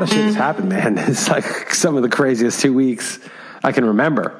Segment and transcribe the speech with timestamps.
[0.00, 0.98] lot of shit has happened, man.
[1.10, 3.18] It's like some of the craziest two weeks
[3.62, 4.38] I can remember.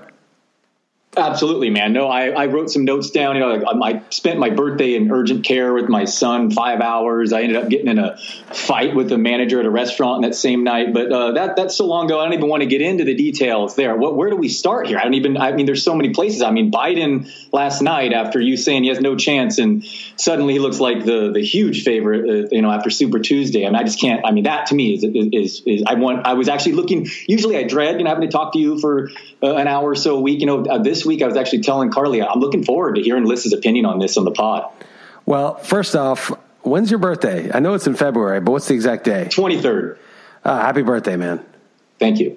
[1.17, 1.93] Absolutely, man.
[1.93, 3.35] No, I, I wrote some notes down.
[3.35, 7.33] You know, like, I spent my birthday in urgent care with my son, five hours.
[7.33, 8.17] I ended up getting in a
[8.53, 10.95] fight with the manager at a restaurant that same night.
[10.95, 12.21] But uh, that that's so long ago.
[12.21, 13.97] I don't even want to get into the details there.
[13.97, 14.99] What, where do we start here?
[14.99, 15.37] I don't even.
[15.37, 16.43] I mean, there's so many places.
[16.43, 20.59] I mean, Biden last night after you saying he has no chance, and suddenly he
[20.61, 22.21] looks like the the huge favorite.
[22.31, 23.67] Uh, you know, after Super Tuesday.
[23.67, 24.25] I mean, I just can't.
[24.25, 26.25] I mean, that to me is is, is, is I want.
[26.25, 27.09] I was actually looking.
[27.27, 29.11] Usually, I dread you know having to talk to you for
[29.43, 30.39] uh, an hour or so a week.
[30.39, 33.25] You know, uh, this week I was actually telling Carly I'm looking forward to hearing
[33.25, 34.71] Liss's opinion on this on the pod.
[35.25, 37.51] Well, first off, when's your birthday?
[37.51, 39.29] I know it's in February, but what's the exact day?
[39.31, 39.97] 23rd.
[40.45, 41.45] Uh, happy birthday, man.
[41.99, 42.37] Thank you.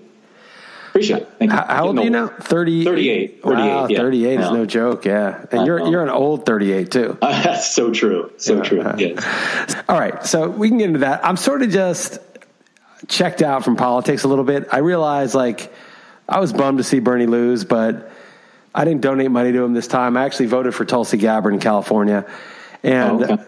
[0.89, 1.29] Appreciate it.
[1.39, 1.57] Thank you.
[1.57, 2.27] How, how old are you now?
[2.27, 3.43] 30, 38.
[3.43, 3.97] 38, wow, yeah.
[3.97, 4.45] 38 yeah.
[4.45, 5.45] is no joke, yeah.
[5.51, 7.17] And you're, you're an old 38, too.
[7.21, 8.31] Uh, that's so true.
[8.37, 8.61] So yeah.
[8.61, 8.93] true.
[8.97, 9.75] Yes.
[9.89, 11.25] All right, so we can get into that.
[11.25, 12.19] I'm sort of just
[13.07, 14.67] checked out from politics a little bit.
[14.71, 15.73] I realized, like,
[16.29, 18.12] I was bummed to see Bernie lose, but
[18.75, 20.17] I didn't donate money to him this time.
[20.17, 22.25] I actually voted for Tulsi Gabbard in California.
[22.81, 23.43] And oh, okay.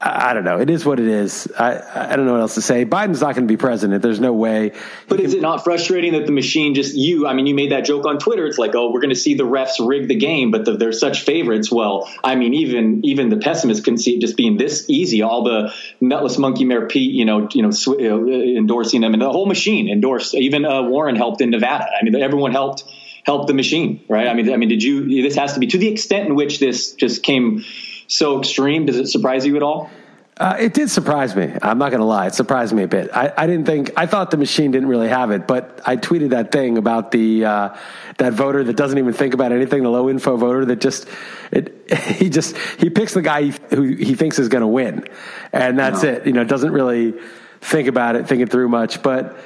[0.00, 0.60] I, I, don't know.
[0.60, 1.50] It is what it is.
[1.58, 2.84] I, I don't know what else to say.
[2.84, 4.02] Biden's not going to be president.
[4.02, 4.72] There's no way.
[5.08, 7.26] But is it not frustrating that the machine just you?
[7.26, 8.46] I mean, you made that joke on Twitter.
[8.46, 10.92] It's like, oh, we're going to see the refs rig the game, but the, they're
[10.92, 11.72] such favorites.
[11.72, 15.22] Well, I mean, even even the pessimists can see it just being this easy.
[15.22, 19.22] All the nutless monkey mayor Pete, you know, you know, sw- uh, endorsing them, and
[19.22, 20.34] the whole machine endorsed.
[20.34, 21.86] Even uh, Warren helped in Nevada.
[21.98, 22.84] I mean, everyone helped
[23.26, 24.28] help the machine, right?
[24.28, 25.22] I mean, I mean, did you?
[25.22, 27.64] This has to be to the extent in which this just came
[28.06, 28.86] so extreme.
[28.86, 29.90] Does it surprise you at all?
[30.38, 31.50] Uh, it did surprise me.
[31.62, 32.26] I'm not going to lie.
[32.26, 33.08] It surprised me a bit.
[33.12, 33.92] I, I, didn't think.
[33.96, 37.46] I thought the machine didn't really have it, but I tweeted that thing about the
[37.46, 37.76] uh,
[38.18, 39.82] that voter that doesn't even think about anything.
[39.82, 41.08] The low info voter that just
[41.50, 41.74] it.
[42.16, 45.08] He just he picks the guy who he thinks is going to win,
[45.52, 46.10] and that's no.
[46.10, 46.26] it.
[46.26, 47.14] You know, doesn't really
[47.60, 49.36] think about it, think it through much, but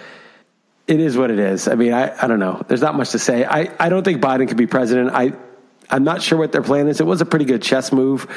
[0.90, 1.68] it is what it is.
[1.68, 2.62] I mean, I, I don't know.
[2.66, 3.44] There's not much to say.
[3.44, 5.10] I, I don't think Biden could be president.
[5.12, 5.32] I
[5.88, 7.00] I'm not sure what their plan is.
[7.00, 8.28] It was a pretty good chess move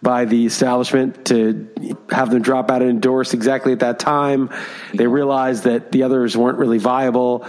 [0.00, 4.50] by the establishment to have them drop out and endorse exactly at that time.
[4.94, 7.46] They realized that the others weren't really viable.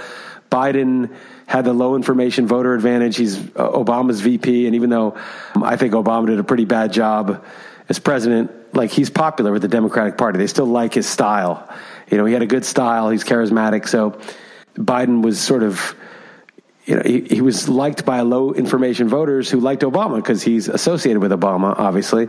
[0.51, 1.15] Biden
[1.47, 3.17] had the low information voter advantage.
[3.17, 5.17] He's uh, Obama's VP, and even though
[5.55, 7.43] um, I think Obama did a pretty bad job
[7.89, 10.37] as president, like he's popular with the Democratic Party.
[10.37, 11.67] They still like his style.
[12.13, 13.09] You know, he had a good style.
[13.09, 13.87] He's charismatic.
[13.87, 14.19] So
[14.75, 15.95] Biden was sort of
[16.85, 20.67] you know, he, he was liked by low information voters who liked Obama because he's
[20.67, 22.27] associated with Obama, obviously.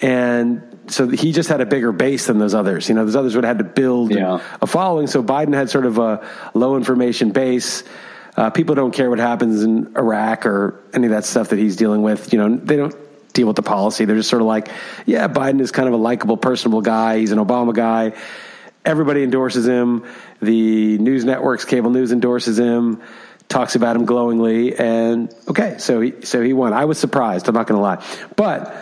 [0.00, 2.88] And so he just had a bigger base than those others.
[2.88, 4.40] You know, those others would have had to build yeah.
[4.62, 5.06] a following.
[5.06, 7.84] So Biden had sort of a low information base.
[8.38, 11.76] Uh, people don't care what happens in Iraq or any of that stuff that he's
[11.76, 12.32] dealing with.
[12.32, 12.94] You know, they don't
[13.34, 14.04] deal with the policy.
[14.06, 14.68] They're just sort of like,
[15.04, 17.18] yeah, Biden is kind of a likable, personable guy.
[17.18, 18.14] He's an Obama guy.
[18.84, 20.04] Everybody endorses him.
[20.40, 23.02] The news networks, cable news endorses him
[23.48, 26.72] talks about him glowingly, and okay, so he so he won.
[26.72, 27.48] I was surprised.
[27.48, 28.04] I'm not going to lie,
[28.36, 28.74] but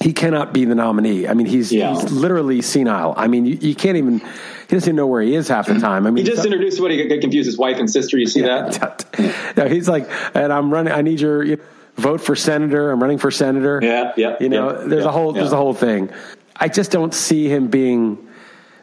[0.00, 1.28] he cannot be the nominee.
[1.28, 1.94] I mean, he's, yeah.
[1.94, 3.14] he's literally senile.
[3.16, 4.18] I mean, you, you, can't even.
[4.18, 5.82] He doesn't even know where he is half the mm-hmm.
[5.82, 6.06] time.
[6.06, 8.18] I mean, he just introduced what he got confused his wife and sister.
[8.18, 9.54] You see yeah, that?
[9.56, 10.92] no, he's like, and I'm running.
[10.92, 11.62] I need your you know,
[11.96, 12.90] vote for senator.
[12.90, 13.80] I'm running for senator.
[13.82, 14.36] Yeah, yeah.
[14.40, 16.10] You know, yeah, there's a whole there's a whole thing.
[16.56, 18.28] I just don't see him being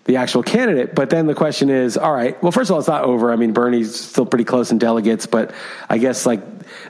[0.10, 0.96] the actual candidate.
[0.96, 3.32] But then the question is, all right, well, first of all, it's not over.
[3.32, 5.54] I mean, Bernie's still pretty close in delegates, but
[5.88, 6.42] I guess like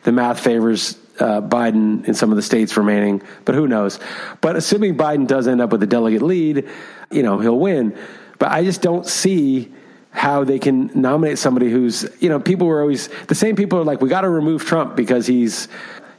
[0.04, 4.00] the math favors uh, Biden in some of the states remaining, but who knows?
[4.39, 6.69] But assuming Biden does end up with a delegate lead,
[7.12, 7.98] you know, he'll win.
[8.38, 9.69] But I just don't see
[10.12, 13.83] how they can nominate somebody who's you know people were always the same people are
[13.83, 15.68] like we got to remove Trump because he's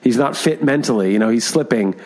[0.03, 1.99] he's not fit mentally you know he's slipping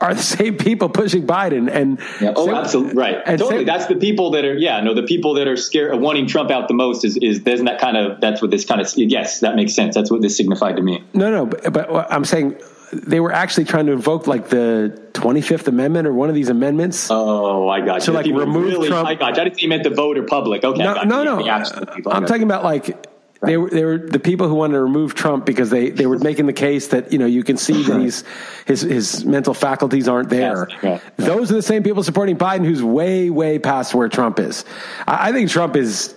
[0.00, 2.32] are the same people pushing Biden and yeah.
[2.36, 5.48] oh absolutely right totally same, that's the people that are yeah no the people that
[5.48, 8.42] are scared of wanting Trump out the most is is doesn't that kind of that's
[8.42, 11.30] what this kind of yes that makes sense that's what this signified to me no
[11.30, 12.60] no but, but I'm saying
[12.92, 17.08] they were actually trying to invoke like the 25th Amendment or one of these amendments.
[17.10, 18.00] Oh, I got you.
[18.00, 19.08] So like remove really, Trump.
[19.08, 19.42] I got you.
[19.42, 20.62] I didn't you meant the voter public.
[20.62, 20.82] Okay.
[20.82, 21.48] No, no, no.
[21.48, 23.06] I'm talking about like
[23.42, 26.18] they were they were the people who wanted to remove Trump because they, they were
[26.18, 28.24] making the case that you know you can see that he's
[28.66, 30.68] his his mental faculties aren't there.
[30.70, 34.38] Yes, right, Those are the same people supporting Biden, who's way way past where Trump
[34.38, 34.64] is.
[35.06, 36.14] I, I think Trump is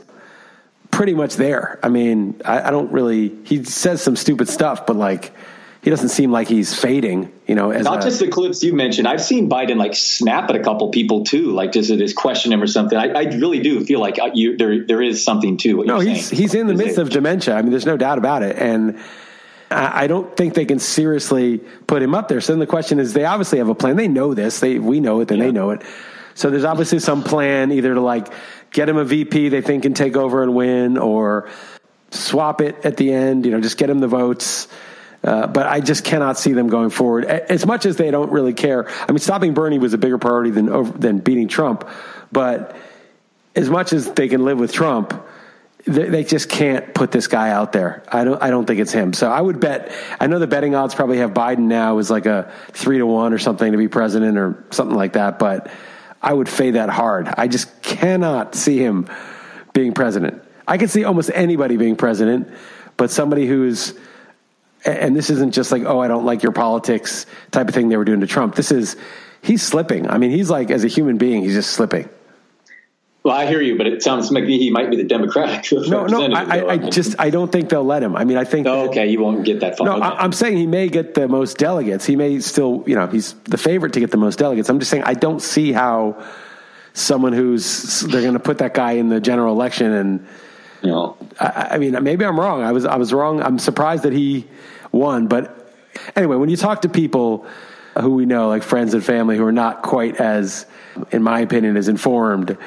[0.92, 1.80] pretty much there.
[1.84, 3.36] I mean, I, I don't really.
[3.44, 5.34] He says some stupid stuff, but like
[5.82, 7.32] he doesn't seem like he's fading.
[7.48, 9.08] You know, not a, just the clips you mentioned.
[9.08, 12.62] I've seen Biden like snap at a couple people too, like just just question him
[12.62, 12.98] or something.
[12.98, 16.00] I, I really do feel like uh, you, there there is something to what no,
[16.00, 16.42] he's saying.
[16.42, 17.56] he's in the midst of dementia.
[17.56, 19.00] I mean, there's no doubt about it, and.
[19.72, 22.42] I don't think they can seriously put him up there.
[22.42, 23.98] So then the question is, they obviously have a plan.
[23.98, 24.60] They know this.
[24.60, 25.44] They we know it, then yeah.
[25.44, 25.84] they know it.
[26.34, 28.34] So there's obviously some plan, either to like
[28.72, 31.50] get him a VP they think can take over and win, or
[32.10, 33.46] swap it at the end.
[33.46, 34.68] You know, just get him the votes
[35.24, 37.26] uh, but I just cannot see them going forward.
[37.26, 38.90] As much as they don't really care.
[38.90, 41.88] I mean, stopping Bernie was a bigger priority than over, than beating Trump.
[42.32, 42.76] But
[43.56, 45.14] as much as they can live with Trump,
[45.86, 48.04] they, they, just can't put this guy out there.
[48.08, 48.42] I don't.
[48.42, 49.14] I don't think it's him.
[49.14, 49.92] So I would bet.
[50.20, 53.34] I know the betting odds probably have Biden now is like a three to one
[53.34, 55.40] or something to be president or something like that.
[55.40, 55.72] But
[56.22, 57.28] I would fade that hard.
[57.38, 59.10] I just cannot see him
[59.74, 60.44] being president.
[60.68, 62.50] I could see almost anybody being president,
[62.98, 63.94] but somebody who's
[64.86, 67.98] and this isn't just like, oh, I don't like your politics type of thing they
[67.98, 68.56] were doing to Trump.
[68.56, 68.96] This is,
[69.42, 70.10] he's slipping.
[70.10, 72.10] I mean, he's like, as a human being, he's just slipping.
[73.24, 75.70] Well, I hear you, but it sounds like he might be the Democratic.
[75.90, 78.16] No, no, I, I, just I don't think they'll let him.
[78.16, 78.66] I mean, I think.
[78.66, 79.86] Oh, okay, you won't get that far.
[79.86, 80.06] No, okay.
[80.06, 82.06] I'm saying he may get the most delegates.
[82.06, 84.70] He may still, you know, he's the favorite to get the most delegates.
[84.70, 86.24] I'm just saying I don't see how
[86.94, 90.28] someone who's they're going to put that guy in the general election and.
[90.82, 92.64] You know, I, I mean, maybe I'm wrong.
[92.64, 93.42] I was I was wrong.
[93.42, 94.48] I'm surprised that he
[94.92, 95.28] won.
[95.28, 95.74] But
[96.16, 97.46] anyway, when you talk to people
[98.00, 100.66] who we know, like friends and family, who are not quite as,
[101.12, 102.58] in my opinion, as informed,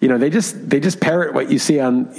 [0.00, 2.14] you know, they just they just parrot what you see on.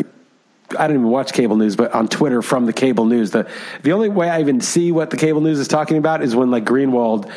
[0.77, 3.49] I don't even watch cable news, but on Twitter from the cable news, the
[3.83, 6.51] the only way I even see what the cable news is talking about is when
[6.51, 7.31] like Greenwald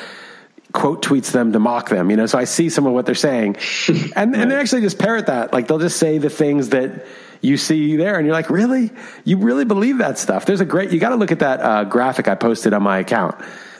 [0.72, 2.26] quote tweets them to mock them, you know.
[2.26, 3.56] So I see some of what they're saying,
[4.16, 5.52] and and they actually just parrot that.
[5.52, 7.06] Like they'll just say the things that
[7.40, 8.90] you see there and you're like, really?
[9.24, 10.44] You really believe that stuff?
[10.44, 12.98] There's a great, you got to look at that uh, graphic I posted on my
[12.98, 13.36] account,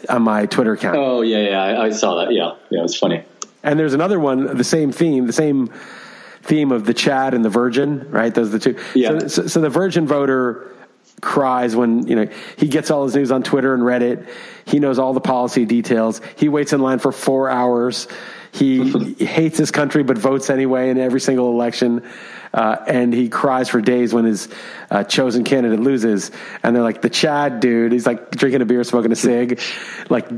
[0.09, 0.97] on my Twitter account.
[0.97, 1.63] Oh, yeah, yeah.
[1.63, 2.33] I, I saw that.
[2.33, 2.55] Yeah.
[2.71, 2.85] Yeah.
[2.85, 3.25] It's funny.
[3.63, 5.71] And there's another one, the same theme, the same
[6.43, 8.35] theme of the Chad and the Virgin, right?
[8.35, 8.79] Those are the two.
[8.95, 9.19] Yeah.
[9.21, 10.75] So, so, so the Virgin voter
[11.21, 12.27] cries when you know
[12.57, 14.29] he gets all his news on Twitter and Reddit.
[14.65, 16.21] He knows all the policy details.
[16.37, 18.09] He waits in line for four hours.
[18.53, 22.09] He hates his country but votes anyway in every single election
[22.53, 24.49] uh, and he cries for days when his
[24.91, 26.31] uh, chosen candidate loses.
[26.63, 29.61] And they're like, the Chad dude, he's like drinking a beer, smoking a cig,
[30.09, 30.29] like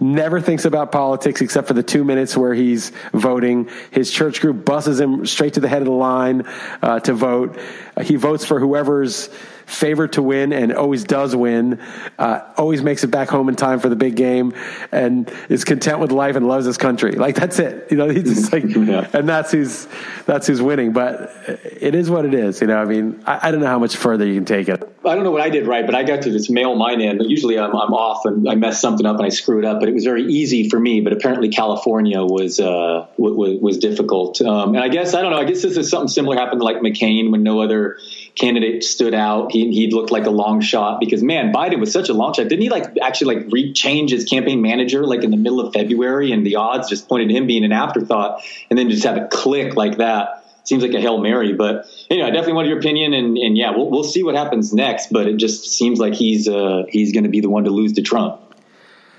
[0.00, 3.70] never thinks about politics except for the two minutes where he's voting.
[3.90, 6.46] His church group buses him straight to the head of the line
[6.82, 7.58] uh, to vote.
[8.02, 9.30] he votes for whoever's
[9.72, 11.80] favored to win and always does win,
[12.18, 14.54] uh, always makes it back home in time for the big game,
[14.92, 17.12] and is content with life and loves his country.
[17.12, 17.90] Like that's it.
[17.90, 19.08] You know, he's just like, yeah.
[19.12, 19.88] and that's who's
[20.26, 20.92] that's who's winning.
[20.92, 21.32] But
[21.62, 22.60] it is what it is.
[22.60, 24.82] You know, I mean, I, I, don't know how much further you can take it.
[25.04, 27.20] I don't know what I did right, but I got to just mail mine in.
[27.22, 29.88] Usually I'm, I'm off and I mess something up and I screw it up, but
[29.88, 31.00] it was very easy for me.
[31.00, 34.40] But apparently California was uh, was, was difficult.
[34.42, 35.38] Um, and I guess I don't know.
[35.38, 37.98] I guess this is something similar happened to like McCain when no other
[38.34, 39.52] candidate stood out.
[39.52, 42.48] He he looked like a long shot because man, Biden was such a long shot.
[42.48, 45.72] Didn't he like actually like re- change his campaign manager like in the middle of
[45.72, 49.28] February and the odds just pointed him being an afterthought and then just have a
[49.28, 50.38] click like that.
[50.64, 53.72] Seems like a hail mary, but anyway, I definitely wanted your opinion, and, and yeah,
[53.72, 55.08] we'll we'll see what happens next.
[55.10, 57.94] But it just seems like he's uh, he's going to be the one to lose
[57.94, 58.40] to Trump.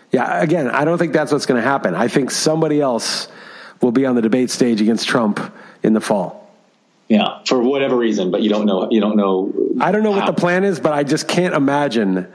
[0.10, 1.96] Yeah, again, I don't think that's what's going to happen.
[1.96, 3.28] I think somebody else
[3.82, 5.40] will be on the debate stage against Trump
[5.84, 6.43] in the fall.
[7.14, 8.88] Yeah, for whatever reason, but you don't know.
[8.90, 9.54] You don't know.
[9.80, 10.22] I don't know how.
[10.22, 12.28] what the plan is, but I just can't imagine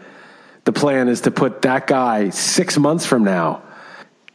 [0.63, 3.61] the plan is to put that guy six months from now.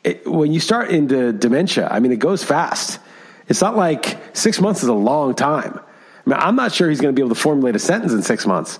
[0.03, 2.99] It, when you start into dementia, I mean, it goes fast.
[3.47, 5.79] It's not like six months is a long time.
[5.79, 8.21] I mean, I'm not sure he's going to be able to formulate a sentence in
[8.21, 8.79] six months.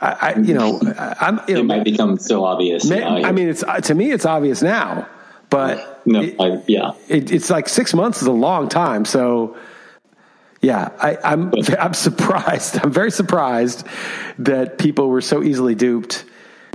[0.00, 0.80] I, I you know,
[1.20, 1.42] I'm.
[1.46, 2.88] You know, it might become so obvious.
[2.88, 5.06] Man, I mean, it's uh, to me, it's obvious now,
[5.50, 9.04] but no, it, I, yeah, it, it's like six months is a long time.
[9.04, 9.58] So
[10.60, 12.78] Yeah, I, I'm I'm surprised.
[12.82, 13.86] I'm very surprised
[14.38, 16.24] that people were so easily duped.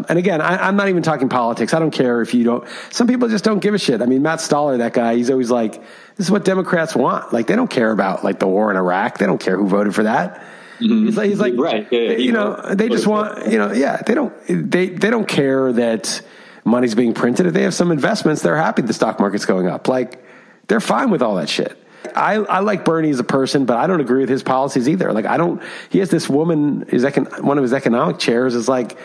[0.10, 1.74] And again, I, am not even talking politics.
[1.74, 2.68] I don't care if you don't.
[2.90, 4.02] Some people just don't give a shit.
[4.02, 5.76] I mean, Matt Stoller, that guy, he's always like,
[6.18, 9.20] "This is what Democrats want." Like, they don't care about like the war in Iraq.
[9.20, 10.44] They don't care who voted for that.
[10.80, 11.06] Mm-hmm.
[11.06, 11.88] He's like, he's like, right?
[11.90, 15.72] Yeah, you know, they just want, you know, yeah, they don't, they they don't care
[15.72, 16.22] that
[16.66, 17.46] money's being printed.
[17.46, 19.88] If they have some investments, they're happy the stock market's going up.
[19.88, 20.22] Like,
[20.68, 21.78] they're fine with all that shit.
[22.16, 25.14] I, I like Bernie as a person, but I don't agree with his policies either.
[25.14, 25.62] Like I don't.
[25.90, 26.86] He has this woman.
[26.90, 28.98] His econ, one of his economic chairs is like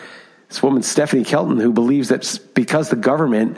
[0.49, 3.57] this woman Stephanie Kelton, who believes that because the government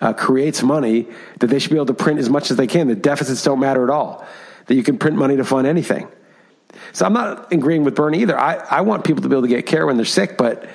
[0.00, 1.08] uh, creates money,
[1.40, 2.88] that they should be able to print as much as they can.
[2.88, 4.26] The deficits don't matter at all.
[4.66, 6.08] That you can print money to fund anything.
[6.92, 8.38] So I'm not agreeing with Bernie either.
[8.38, 10.68] I, I want people to be able to get care when they're sick, but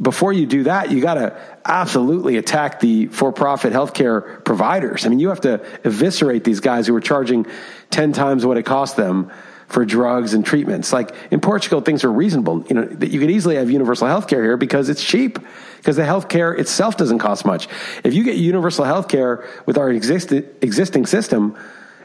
[0.00, 5.04] before you do that, you got to absolutely attack the for-profit healthcare providers.
[5.04, 7.46] I mean, you have to eviscerate these guys who are charging
[7.90, 9.30] 10 times what it cost them
[9.68, 10.92] for drugs and treatments.
[10.92, 12.64] Like in Portugal, things are reasonable.
[12.68, 15.38] You know, that you could easily have universal healthcare here because it's cheap,
[15.76, 17.68] because the healthcare itself doesn't cost much.
[18.02, 21.56] If you get universal healthcare with our exist- existing system,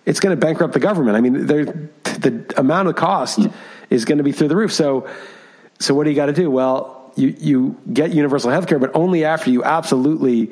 [0.06, 1.18] it's going to bankrupt the government.
[1.18, 3.40] I mean, the amount of cost
[3.90, 4.72] is going to be through the roof.
[4.72, 5.10] So,
[5.80, 6.52] so what do you got to do?
[6.52, 10.52] Well, you, you get universal health care, but only after you absolutely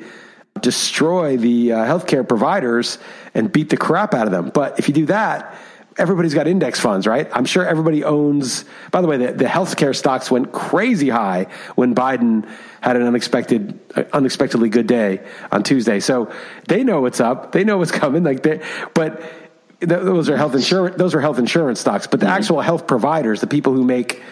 [0.60, 2.98] destroy the uh, healthcare providers
[3.34, 4.50] and beat the crap out of them.
[4.50, 5.56] But if you do that,
[5.96, 7.28] everybody's got index funds, right?
[7.32, 8.64] I'm sure everybody owns.
[8.90, 12.48] By the way, the, the healthcare stocks went crazy high when Biden
[12.80, 16.00] had an unexpected, uh, unexpectedly good day on Tuesday.
[16.00, 16.32] So
[16.68, 17.52] they know what's up.
[17.52, 18.24] They know what's coming.
[18.24, 18.62] Like they,
[18.94, 19.22] but
[19.80, 20.96] those are health insurance.
[20.96, 22.06] Those are health insurance stocks.
[22.06, 22.36] But the mm-hmm.
[22.36, 24.22] actual health providers, the people who make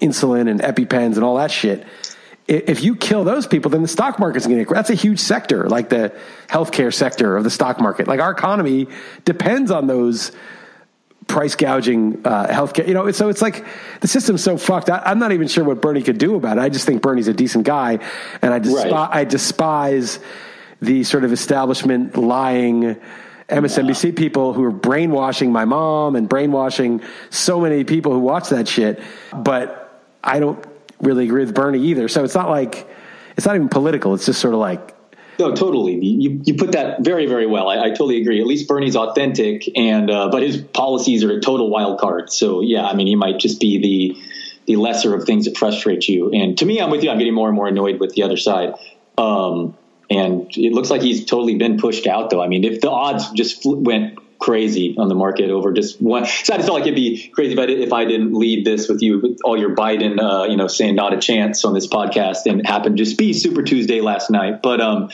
[0.00, 1.86] insulin and EpiPens and all that shit.
[2.48, 4.74] If you kill those people, then the stock market's going to.
[4.74, 6.12] That's a huge sector, like the
[6.48, 8.08] healthcare sector of the stock market.
[8.08, 8.88] Like our economy
[9.24, 10.32] depends on those
[11.30, 12.86] price gouging uh, healthcare.
[12.88, 13.64] You know, so it's like
[14.00, 14.90] the system's so fucked.
[14.90, 16.60] I, am not even sure what Bernie could do about it.
[16.60, 18.00] I just think Bernie's a decent guy,
[18.42, 19.10] and I despi- right.
[19.12, 20.18] I despise
[20.82, 23.00] the sort of establishment lying.
[23.48, 28.68] MSNBC people who are brainwashing my mom and brainwashing so many people who watch that
[28.68, 29.02] shit.
[29.34, 29.89] But
[30.22, 30.64] I don't
[31.00, 32.08] really agree with Bernie either.
[32.08, 32.88] So it's not like
[33.36, 34.14] it's not even political.
[34.14, 34.96] It's just sort of like
[35.38, 35.94] no, totally.
[36.04, 37.68] You you put that very very well.
[37.68, 38.40] I, I totally agree.
[38.40, 42.30] At least Bernie's authentic, and uh, but his policies are a total wild card.
[42.30, 44.22] So yeah, I mean, he might just be the
[44.66, 46.30] the lesser of things that frustrate you.
[46.30, 47.10] And to me, I'm with you.
[47.10, 48.74] I'm getting more and more annoyed with the other side.
[49.16, 49.76] Um,
[50.10, 52.42] and it looks like he's totally been pushed out, though.
[52.42, 56.24] I mean, if the odds just went crazy on the market over just one.
[56.24, 58.64] So I just felt like it'd be crazy if I, did, if I didn't lead
[58.64, 61.74] this with you, with all your Biden, uh, you know, saying not a chance on
[61.74, 64.62] this podcast, and it happened just be Super Tuesday last night.
[64.62, 65.10] But um,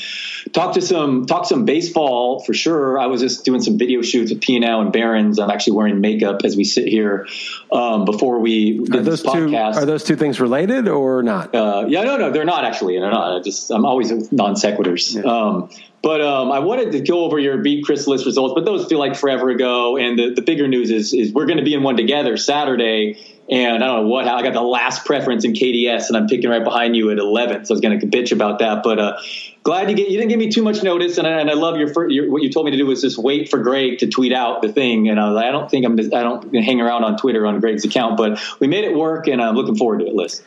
[0.52, 2.98] talk to some talk some baseball for sure.
[2.98, 5.40] I was just doing some video shoots with P&L and Barons.
[5.40, 7.26] I'm actually wearing makeup as we sit here
[7.72, 9.74] um, before we did those this podcast.
[9.74, 11.52] Two, are those two things related or not?
[11.52, 12.98] Uh, yeah, no, no, they're not actually.
[12.98, 13.40] They're not.
[13.40, 15.16] I just I'm always non sequiturs.
[15.16, 15.22] Yeah.
[15.22, 15.70] Um,
[16.06, 19.00] but um, I wanted to go over your beat Chris Liss results, but those feel
[19.00, 19.96] like forever ago.
[19.96, 23.18] And the, the bigger news is is we're going to be in one together Saturday.
[23.50, 26.48] And I don't know what I got the last preference in KDS, and I'm picking
[26.48, 27.64] right behind you at 11.
[27.64, 29.18] So I was going to bitch about that, but uh,
[29.64, 31.76] glad you get you didn't give me too much notice, and I, and I love
[31.76, 34.32] your, your, what you told me to do was just wait for Greg to tweet
[34.32, 37.16] out the thing, and I, like, I don't think I'm I don't hang around on
[37.16, 40.14] Twitter on Greg's account, but we made it work, and I'm looking forward to it,
[40.14, 40.40] Liss.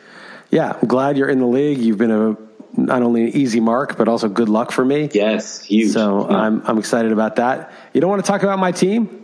[0.50, 1.78] Yeah, I'm glad you're in the league.
[1.78, 2.36] You've been a
[2.76, 5.08] not only an easy mark, but also good luck for me.
[5.12, 5.92] Yes, huge.
[5.92, 6.36] So yeah.
[6.36, 7.72] I'm I'm excited about that.
[7.92, 9.20] You don't want to talk about my team?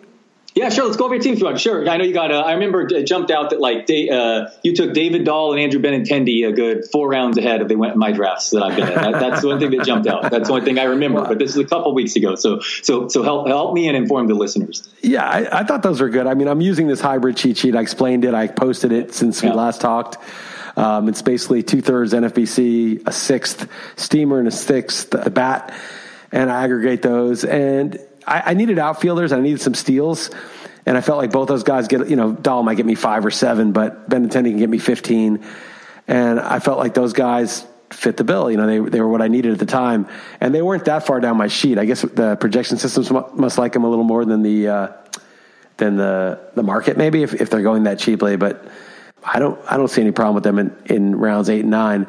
[0.56, 0.86] Yeah, sure.
[0.86, 1.60] Let's go over your team if you want.
[1.60, 1.86] Sure.
[1.86, 2.32] I know you got.
[2.32, 5.60] Uh, I remember it jumped out that like they, uh, you took David Dahl and
[5.60, 8.74] Andrew Benintendi a good four rounds ahead if they went in my drafts that I've
[8.74, 8.94] been in.
[8.94, 10.30] That, that's the one thing that jumped out.
[10.30, 11.22] That's the only thing I remember.
[11.26, 12.36] But this is a couple weeks ago.
[12.36, 14.88] So so so help help me and inform the listeners.
[15.02, 16.26] Yeah, I, I thought those were good.
[16.26, 17.76] I mean, I'm using this hybrid cheat sheet.
[17.76, 18.32] I explained it.
[18.32, 20.16] I posted it since we last talked.
[20.76, 25.74] Um, it's basically two thirds NFBC, a sixth steamer, and a sixth bat,
[26.30, 27.44] and I aggregate those.
[27.44, 29.32] And I, I needed outfielders.
[29.32, 30.30] I needed some steals.
[30.84, 33.26] And I felt like both those guys get, you know, Dahl might get me five
[33.26, 35.44] or seven, but Benintendi can get me 15.
[36.06, 38.50] And I felt like those guys fit the bill.
[38.50, 40.06] You know, they, they were what I needed at the time.
[40.40, 41.78] And they weren't that far down my sheet.
[41.78, 44.92] I guess the projection systems must like them a little more than the, uh,
[45.76, 48.36] than the, the market maybe if, if they're going that cheaply.
[48.36, 48.64] But
[49.24, 52.06] I don't I don't see any problem with them in, in rounds eight and nine.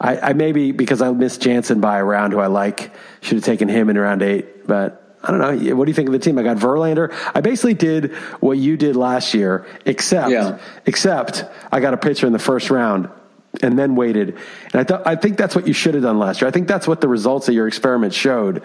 [0.00, 3.44] I, I maybe because I missed Jansen by a round who I like should have
[3.44, 5.74] taken him in round eight, but I don't know.
[5.74, 6.38] What do you think of the team?
[6.38, 7.14] I got Verlander.
[7.34, 10.58] I basically did what you did last year, except yeah.
[10.84, 13.08] except I got a pitcher in the first round
[13.62, 14.36] and then waited.
[14.72, 16.48] And I thought I think that's what you should have done last year.
[16.48, 18.62] I think that's what the results of your experiment showed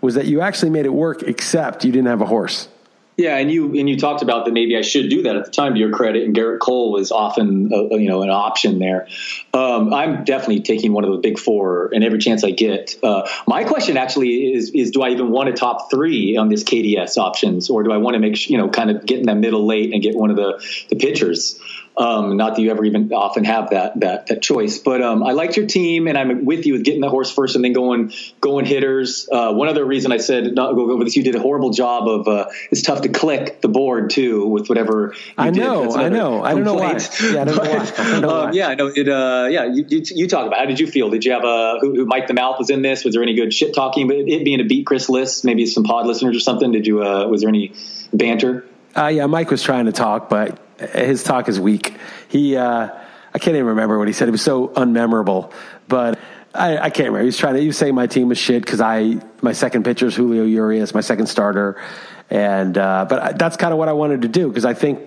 [0.00, 2.68] was that you actually made it work, except you didn't have a horse.
[3.16, 5.50] Yeah, and you and you talked about that maybe I should do that at the
[5.50, 9.06] time to your credit, and Gerrit Cole was often a, you know an option there.
[9.52, 12.96] Um, I'm definitely taking one of the big four, and every chance I get.
[13.04, 16.64] Uh, my question actually is is do I even want a top three on this
[16.64, 19.36] KDS options, or do I want to make you know kind of get in that
[19.36, 21.60] middle late and get one of the the pitchers?
[21.96, 25.30] Um, not that you ever even often have that that that choice, but um, I
[25.30, 28.12] liked your team, and I'm with you with getting the horse first and then going
[28.40, 29.28] going hitters.
[29.30, 32.08] Uh, one other reason I said not go over this, you did a horrible job
[32.08, 32.26] of.
[32.26, 35.14] Uh, it's tough to click the board too with whatever.
[35.38, 36.98] I know, I know, I don't know why.
[37.22, 37.92] Yeah, I don't know why.
[37.96, 38.50] I don't know um, why.
[38.52, 38.86] yeah, I know.
[38.92, 40.56] It, uh, yeah, you, you, you talk about.
[40.56, 40.60] It.
[40.60, 41.10] How did you feel?
[41.10, 43.04] Did you have a who, who Mike the Mouth was in this?
[43.04, 44.08] Was there any good shit talking?
[44.08, 46.72] But it being a beat Chris Liss, maybe some pod listeners or something.
[46.72, 47.04] Did you?
[47.04, 47.72] Uh, was there any
[48.12, 48.66] banter?
[48.96, 51.96] Uh, yeah, Mike was trying to talk, but his talk is weak.
[52.28, 52.88] He, uh,
[53.34, 54.28] I can't even remember what he said.
[54.28, 55.52] It was so unmemorable,
[55.88, 56.18] but
[56.54, 57.20] I, I can't remember.
[57.20, 59.84] He was trying to, he was saying my team was shit because I, my second
[59.84, 61.82] pitcher is Julio Urias, my second starter.
[62.30, 65.00] And, uh, but I, that's kind of what I wanted to do because I think,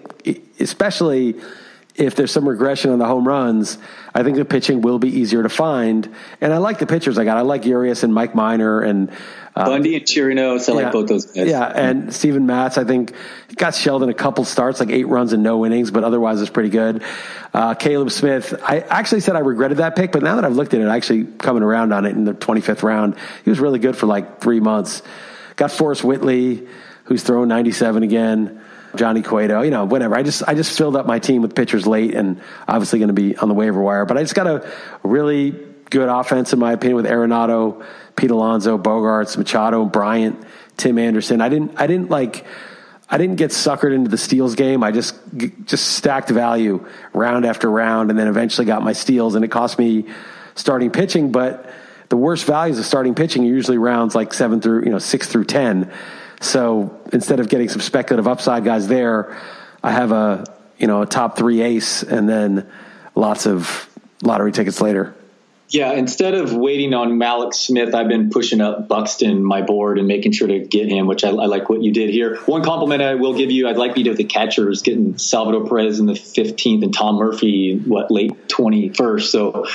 [0.60, 1.36] especially
[1.96, 3.78] if there's some regression on the home runs,
[4.14, 6.14] I think the pitching will be easier to find.
[6.42, 7.38] And I like the pitchers I got.
[7.38, 9.12] I like Urias and Mike Minor and
[9.58, 10.70] uh, Bundy and Chirinos.
[10.70, 11.48] I yeah, like both those guys.
[11.48, 13.14] Yeah, and Steven Matz, I think
[13.56, 16.52] got shelled in a couple starts, like eight runs and no innings, but otherwise it's
[16.52, 17.04] pretty good.
[17.54, 20.74] Uh, Caleb Smith, I actually said I regretted that pick, but now that I've looked
[20.74, 23.98] at it, actually coming around on it in the 25th round, he was really good
[23.98, 25.02] for like three months.
[25.56, 26.68] Got Forrest Whitley,
[27.06, 28.62] who's throwing 97 again.
[28.96, 30.16] Johnny Cueto, you know, whatever.
[30.16, 33.14] I just I just filled up my team with pitchers late, and obviously going to
[33.14, 34.06] be on the waiver wire.
[34.06, 34.72] But I just got a
[35.04, 35.52] really
[35.90, 37.86] good offense, in my opinion, with Arenado,
[38.18, 40.44] Pete Alonso, Bogaerts, Machado, Bryant,
[40.76, 41.40] Tim Anderson.
[41.40, 42.46] I didn't I didn't like
[43.10, 44.84] I didn't get suckered into the steals game.
[44.84, 45.16] I just
[45.66, 49.80] just stacked value round after round, and then eventually got my steals, and it cost
[49.80, 50.06] me
[50.56, 51.32] starting pitching.
[51.32, 51.72] But
[52.10, 55.28] the worst values of starting pitching are usually rounds like seven through you know six
[55.28, 55.92] through ten.
[56.42, 59.38] So instead of getting some speculative upside guys there,
[59.84, 60.44] I have a
[60.78, 62.68] you know a top three ace, and then
[63.16, 63.88] lots of
[64.22, 65.16] lottery tickets later.
[65.70, 70.08] Yeah, instead of waiting on Mallex Smith, I've been pushing up Buxton my board and
[70.08, 72.38] making sure to get him, which I, I, like what you did here.
[72.46, 76.00] One compliment I will give you, I'd like you to the catchers, getting Salvador Perez
[76.00, 79.24] in the 15th and Tom Murphy, what, late 21st.
[79.24, 79.66] So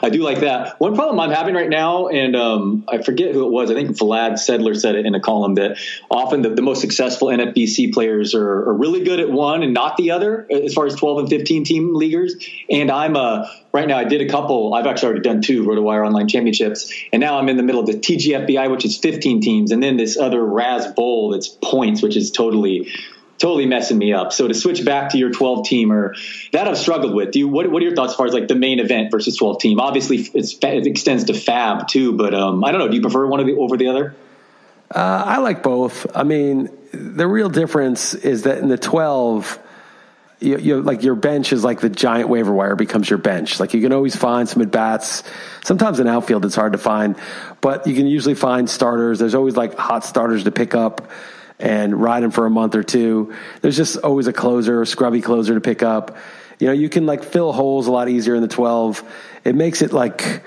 [0.00, 0.78] I do like that.
[0.78, 3.90] One problem I'm having right now, and um, I forget who it was, I think
[3.96, 5.78] Vlad Sedler said it in a column that
[6.12, 9.96] often the, the most successful NFBC players are, are, really good at one and not
[9.96, 12.36] the other, as far as 12 and 15 team leaguers.
[12.70, 14.74] And I'm a right now I did a couple.
[14.74, 17.86] I've actually already done two RotoWire Online Championships, and now I'm in the middle of
[17.86, 22.30] the TGFBI, which is 15 teams, and then this other Razzball that's points, which is
[22.30, 22.90] totally
[23.38, 24.34] totally messing me up.
[24.34, 26.12] So to switch back to your 12 teamer,
[26.52, 27.30] that I've struggled with.
[27.32, 29.36] Do you what, what are your thoughts as far as like the main event versus
[29.36, 29.80] 12 team?
[29.80, 32.88] Obviously, it extends to FAAB too, but um, I don't know.
[32.88, 34.14] Do you prefer one of the over the other?
[34.94, 36.06] Uh, I like both.
[36.14, 39.58] I mean, the real difference is that in the 12
[40.40, 43.60] you, you like your bench is like the giant waiver wire becomes your bench.
[43.60, 45.22] Like you can always find some at bats.
[45.64, 47.16] Sometimes in outfield it's hard to find,
[47.60, 49.18] but you can usually find starters.
[49.18, 51.10] There's always like hot starters to pick up
[51.58, 53.34] and ride them for a month or two.
[53.60, 56.16] There's just always a closer, a scrubby closer to pick up.
[56.58, 59.02] You know, you can like fill holes a lot easier in the 12.
[59.44, 60.42] It makes it like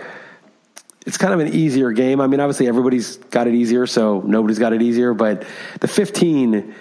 [1.05, 2.21] it's kind of an easier game.
[2.21, 5.45] I mean, obviously everybody's got it easier, so nobody's got it easier, but
[5.81, 6.73] the 15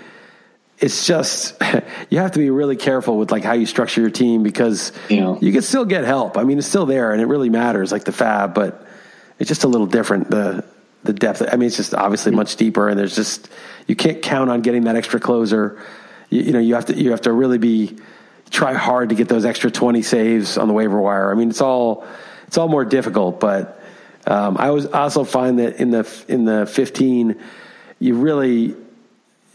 [0.82, 1.62] it's just
[2.10, 5.36] you have to be really careful with like how you structure your team because yeah.
[5.40, 6.36] you can still get help.
[6.36, 8.84] I mean, it's still there and it really matters, like the FAAB, but
[9.38, 10.28] it's just a little different.
[10.28, 10.64] The
[11.04, 11.42] the depth.
[11.42, 13.48] I mean, it's just obviously much deeper, and there's just
[13.86, 15.80] you can't count on getting that extra closer.
[16.30, 17.96] You, you know, you have to you have to really be
[18.50, 21.30] try hard to get those extra twenty saves on the waiver wire.
[21.30, 22.06] I mean, it's all
[22.46, 23.80] it's all more difficult, but
[24.26, 27.40] um, I was also find that in the in the fifteen,
[27.98, 28.76] you really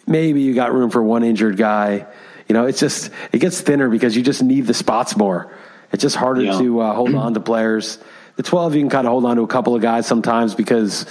[0.08, 2.08] maybe you got room for one injured guy.
[2.48, 5.54] You know, it's just it gets thinner because you just need the spots more.
[5.91, 6.58] It's just harder yeah.
[6.58, 8.00] to uh, hold on to players.
[8.38, 11.06] The twelve, you can kind of hold on to a couple of guys sometimes because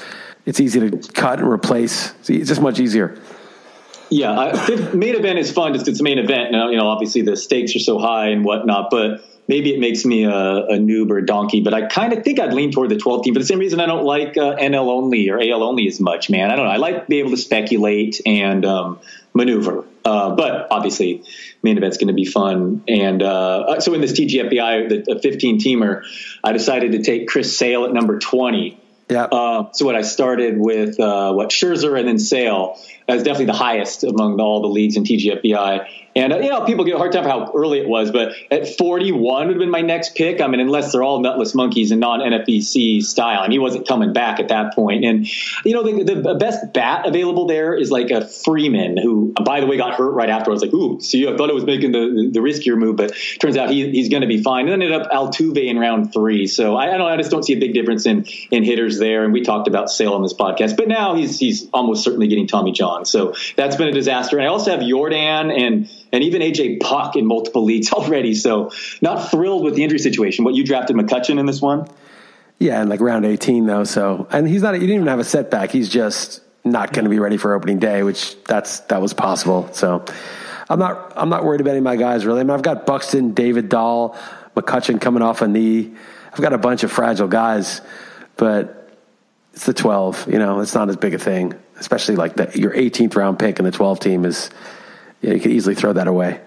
[0.46, 2.14] it's easy to cut and replace.
[2.28, 3.18] It's just much easier.
[4.08, 5.74] Yeah, I, main event is fun.
[5.74, 6.52] Just it's a main event.
[6.52, 10.04] Now, you know, obviously the stakes are so high and whatnot, but maybe it makes
[10.04, 12.90] me a, a noob or a donkey, but I kind of think I'd lean toward
[12.90, 15.62] the 12 team for the same reason I don't like uh, NL only or AL
[15.62, 16.50] only as much, man.
[16.50, 16.72] I don't know.
[16.72, 19.00] I like being able to speculate and um,
[19.34, 19.84] maneuver.
[20.04, 21.24] Uh, but obviously,
[21.62, 22.84] main event's going to be fun.
[22.88, 26.02] And uh, so in this TGFBI, the 15 teamer,
[26.42, 28.80] I decided to take Chris Sale at number 20.
[29.08, 29.24] Yeah.
[29.24, 32.78] Uh, so what I started with uh, what Scherzer and then Sale.
[33.06, 35.86] That's definitely the highest among all the leagues in TGFBI.
[36.16, 38.32] And uh, you know, people get a hard time for how early it was, but
[38.50, 40.40] at 41 would have been my next pick.
[40.40, 44.14] I mean, unless they're all nutless monkeys and non NFBC style, and he wasn't coming
[44.14, 45.04] back at that point.
[45.04, 45.28] And
[45.64, 49.66] you know, the, the best bat available there is like a Freeman, who by the
[49.66, 50.50] way got hurt right after.
[50.50, 53.12] I was like, ooh, see, I thought it was making the the riskier move, but
[53.38, 54.68] turns out he, he's going to be fine.
[54.68, 56.46] And ended up Altuve in round three.
[56.46, 59.22] So I, I don't, I just don't see a big difference in in hitters there.
[59.22, 62.46] And we talked about Sale on this podcast, but now he's he's almost certainly getting
[62.46, 62.95] Tommy John.
[63.04, 64.38] So that's been a disaster.
[64.38, 68.34] And I also have Jordan and and even AJ Puk in multiple leagues already.
[68.34, 70.44] So not thrilled with the injury situation.
[70.44, 71.88] What you drafted McCutchen in this one?
[72.58, 73.84] Yeah, and like round 18 though.
[73.84, 74.74] So and he's not.
[74.74, 75.70] He didn't even have a setback.
[75.70, 79.68] He's just not going to be ready for opening day, which that's that was possible.
[79.72, 80.04] So
[80.68, 82.40] I'm not I'm not worried about any of my guys really.
[82.40, 84.16] I mean, I've got Buxton, David Dahl,
[84.56, 85.94] McCutchen coming off a knee.
[86.32, 87.80] I've got a bunch of fragile guys,
[88.36, 88.90] but
[89.54, 90.30] it's the 12.
[90.30, 93.58] You know, it's not as big a thing, especially like the, your 18th round pick
[93.58, 94.50] in the 12 team is.
[95.22, 96.40] Yeah, you could easily throw that away.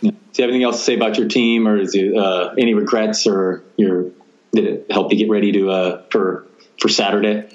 [0.00, 0.12] Yeah.
[0.12, 2.74] Do you have anything else to say about your team, or is it uh, any
[2.74, 4.10] regrets, or your
[4.52, 6.46] did it help you get ready to uh, for
[6.78, 7.48] for Saturday?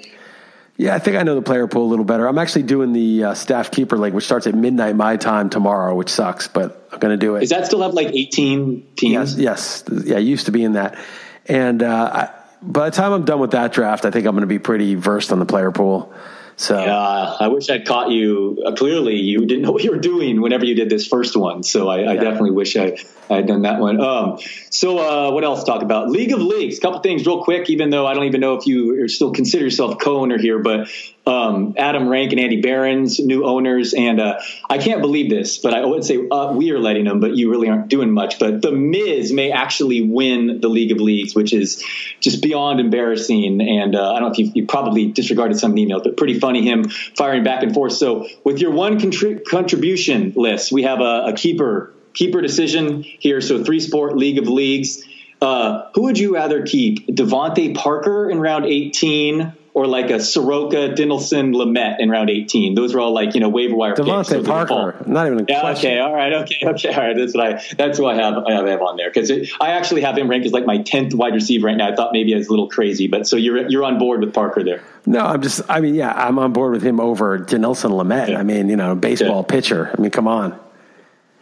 [0.80, 2.26] Yeah, I think I know the player pool a little better.
[2.26, 5.94] I'm actually doing the uh, staff keeper league, which starts at midnight my time tomorrow,
[5.94, 7.40] which sucks, but I'm going to do it.
[7.40, 9.38] Does that still have like 18 teams?
[9.38, 10.04] Yes, yes.
[10.06, 10.98] Yeah, I used to be in that.
[11.44, 14.40] And uh, I, by the time I'm done with that draft, I think I'm going
[14.40, 16.14] to be pretty versed on the player pool.
[16.60, 18.62] So yeah, I wish I'd caught you.
[18.66, 21.62] Uh, clearly, you didn't know what you were doing whenever you did this first one.
[21.62, 22.98] So I, I definitely wish I,
[23.30, 23.98] I had done that one.
[23.98, 26.10] Um, so uh, what else to talk about?
[26.10, 26.76] League of Leagues.
[26.76, 27.70] A couple things real quick.
[27.70, 30.90] Even though I don't even know if you still consider yourself co-owner here, but
[31.26, 35.74] um, Adam Rank and Andy Behrens, new owners, and uh, I can't believe this, but
[35.74, 38.38] I would say uh, we are letting them, but you really aren't doing much.
[38.38, 41.84] But the Miz may actually win the League of Leagues, which is
[42.20, 43.60] just beyond embarrassing.
[43.60, 46.38] And uh, I don't know if you, probably disregarded some of the emails, but pretty
[46.38, 47.92] funny him firing back and forth.
[47.92, 53.40] So with your one contri- contribution list, we have a, a keeper keeper decision here.
[53.40, 55.02] So three sport League of Leagues.
[55.40, 57.06] Uh, who would you rather keep?
[57.06, 62.74] DeVante Parker in round 18 or like a Soroka, Dinelson, Lamet in round 18.
[62.74, 64.48] Those were all like, you know, waiver wire DeVante picks.
[64.48, 65.92] Parker, not even a yeah, question.
[65.92, 67.16] Okay, all right, okay, okay, all right.
[67.16, 69.10] That's what I, that's what I have, I have, on there.
[69.12, 71.90] Cause it, I actually have him ranked as like my 10th wide receiver right now.
[71.92, 74.34] I thought maybe I was a little crazy, but so you're, you're on board with
[74.34, 74.82] Parker there.
[75.06, 78.30] No, I'm just, I mean, yeah, I'm on board with him over Dinelson Lamet.
[78.30, 78.38] Yeah.
[78.38, 79.54] I mean, you know, baseball Yeah.
[79.54, 79.94] pitcher.
[79.96, 80.58] I mean, come on.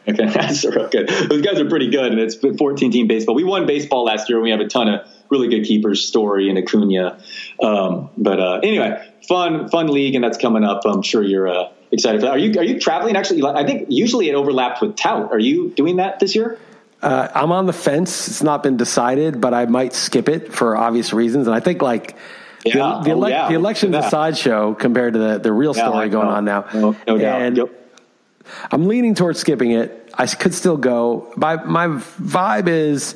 [0.09, 1.09] Okay, that's real good.
[1.09, 3.35] Those guys are pretty good, and it's 14 team baseball.
[3.35, 6.49] We won baseball last year, and we have a ton of really good keepers, Story
[6.49, 7.19] and Acuna.
[7.63, 10.83] Um, but uh, anyway, fun fun league, and that's coming up.
[10.85, 12.33] I'm sure you're uh, excited for that.
[12.33, 13.17] Are you are you traveling?
[13.17, 15.31] Actually, I think usually it overlaps with Tout.
[15.33, 16.59] Are you doing that this year?
[17.01, 18.27] Uh, I'm on the fence.
[18.29, 21.47] It's not been decided, but I might skip it for obvious reasons.
[21.47, 22.17] And I think like
[22.65, 23.03] Yeah.
[23.05, 23.49] the, the, Oh, yeah.
[23.49, 26.65] the election's a sideshow compared to the, the real Yeah, story going on now.
[26.75, 27.43] No, no doubt.
[27.43, 27.71] And Yep.
[28.73, 30.13] I'm leaning towards skipping it.
[30.19, 31.33] I could still go.
[31.37, 33.15] My my vibe is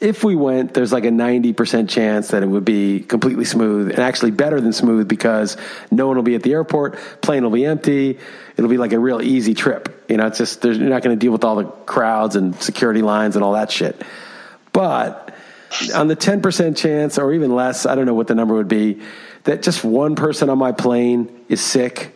[0.00, 4.00] if we went, there's like a 90% chance that it would be completely smooth and
[4.00, 5.56] actually better than smooth because
[5.90, 8.18] no one will be at the airport, plane will be empty.
[8.56, 10.04] It'll be like a real easy trip.
[10.08, 13.02] You know, it's just you're not going to deal with all the crowds and security
[13.02, 14.02] lines and all that shit.
[14.72, 15.34] But
[15.94, 19.00] on the 10% chance or even less, I don't know what the number would be,
[19.44, 22.14] that just one person on my plane is sick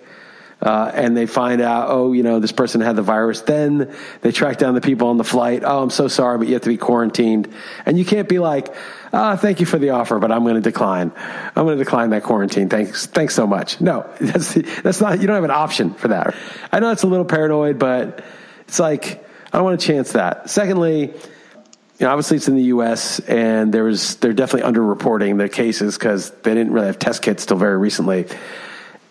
[0.61, 3.43] uh, and they find out, oh, you know, this person had the virus.
[3.43, 5.63] Then they track down the people on the flight.
[5.65, 7.53] Oh, I'm so sorry, but you have to be quarantined.
[7.87, 8.75] And you can't be like,
[9.13, 11.13] ah, thank you for the offer, but I'm going to decline.
[11.17, 12.69] I'm going to decline that quarantine.
[12.69, 13.81] Thanks, thanks so much.
[13.81, 15.21] No, that's that's not.
[15.21, 16.35] You don't have an option for that.
[16.73, 18.25] I know it's a little paranoid, but
[18.67, 20.51] it's like I don't want to chance that.
[20.51, 23.21] Secondly, you know, obviously it's in the U.S.
[23.21, 27.47] and there was they're definitely underreporting the cases because they didn't really have test kits
[27.47, 28.27] till very recently.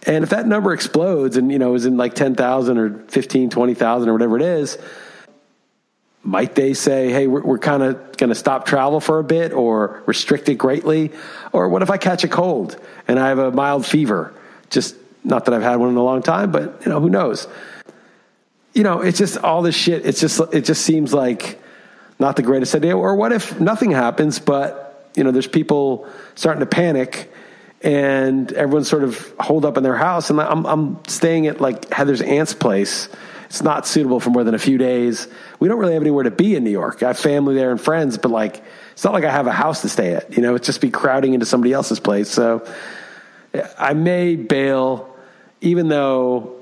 [0.05, 4.09] And if that number explodes and, you know, is in like 10,000 or 15, 20,000
[4.09, 4.77] or whatever it is,
[6.23, 9.53] might they say, hey, we're, we're kind of going to stop travel for a bit
[9.53, 11.11] or restrict it greatly?
[11.51, 14.33] Or what if I catch a cold and I have a mild fever?
[14.69, 17.47] Just not that I've had one in a long time, but, you know, who knows?
[18.73, 20.05] You know, it's just all this shit.
[20.05, 21.61] It's just, it just seems like
[22.19, 22.97] not the greatest idea.
[22.97, 27.31] Or what if nothing happens, but, you know, there's people starting to panic
[27.87, 30.29] and everyone's sort of holed up in their house.
[30.29, 33.07] And I'm, I'm staying at like Heather's aunt's place.
[33.45, 35.29] It's not suitable for more than a few days.
[35.61, 37.01] We don't really have anywhere to be in New York.
[37.01, 39.83] I have family there and friends, but like, it's not like I have a house
[39.83, 40.35] to stay at.
[40.35, 42.29] You know, it's just be crowding into somebody else's place.
[42.29, 42.69] So
[43.79, 45.15] I may bail,
[45.61, 46.57] even though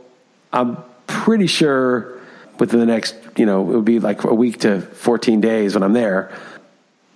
[0.53, 2.19] I'm pretty sure
[2.59, 5.81] within the next, you know, it would be like a week to 14 days when
[5.81, 6.37] I'm there.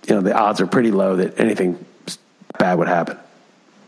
[0.08, 1.84] You know, the odds are pretty low that anything
[2.58, 3.16] bad would happen.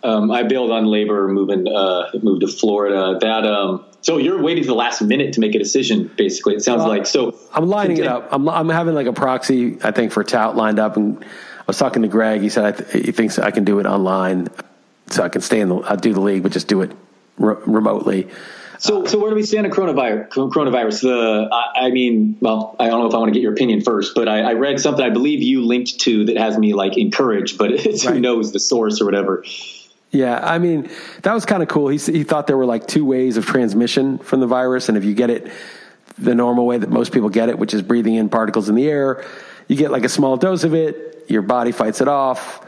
[0.05, 3.19] Um, I bailed on LABR, moving uh, moved to Florida.
[3.21, 6.11] That um, so you're waiting to the last minute to make a decision.
[6.17, 7.39] Basically, it sounds like so.
[7.53, 8.29] I'm lining it up.
[8.33, 10.97] I'm, I'm having like a proxy, I think, for tout lined up.
[10.97, 12.41] And I was talking to Greg.
[12.41, 14.49] He said I th- he thinks I can do it online,
[15.09, 16.91] so I can stay in the I'll do the league, but just do it
[17.39, 18.29] re- remotely.
[18.83, 20.31] So, so where do we stand on coronavirus?
[20.31, 21.03] Coronavirus.
[21.03, 23.81] The, I, I mean, well, I don't know if I want to get your opinion
[23.83, 26.99] first, but I, I read something I believe you linked to that has me like
[26.99, 29.45] encouraged, but it's who knows the source or whatever.
[30.13, 30.91] Yeah, I mean
[31.23, 31.89] that was kind of cool.
[31.89, 35.05] He he thought there were like two ways of transmission from the virus, and if
[35.05, 35.51] you get it
[36.19, 38.87] the normal way that most people get it, which is breathing in particles in the
[38.87, 39.25] air,
[39.69, 41.25] you get like a small dose of it.
[41.29, 42.65] Your body fights it off.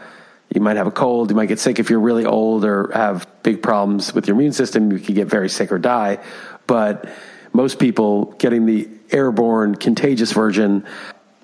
[0.54, 1.30] You might have a cold.
[1.30, 4.52] You might get sick if you're really old or have big problems with your immune
[4.52, 4.90] system.
[4.90, 6.20] You could get very sick or die.
[6.66, 7.08] But
[7.52, 10.86] most people getting the airborne contagious version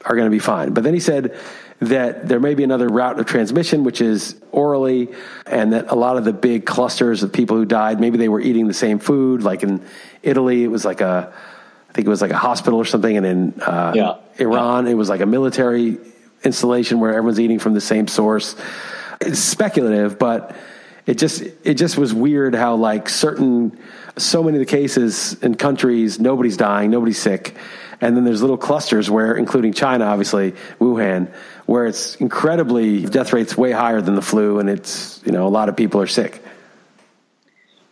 [0.04, 0.72] are going to be fine.
[0.72, 1.36] But then he said
[1.80, 5.08] that there may be another route of transmission, which is orally,
[5.46, 8.40] and that a lot of the big clusters of people who died, maybe they were
[8.40, 9.42] eating the same food.
[9.42, 9.82] Like in
[10.22, 11.32] Italy, it was like a,
[11.88, 14.14] I think it was like a hospital or something, and in uh, Yeah.
[14.38, 15.98] Iran, it was like a military
[16.44, 18.56] installation where everyone's eating from the same source.
[19.20, 20.54] It's speculative, but
[21.06, 23.78] it just it just was weird how like certain
[24.16, 27.54] so many of the cases in countries nobody's dying, nobody's sick,
[28.00, 31.32] and then there's little clusters where, including China, obviously Wuhan,
[31.70, 35.54] where it's incredibly death rates way higher than the flu, and it's you know a
[35.58, 36.42] lot of people are sick.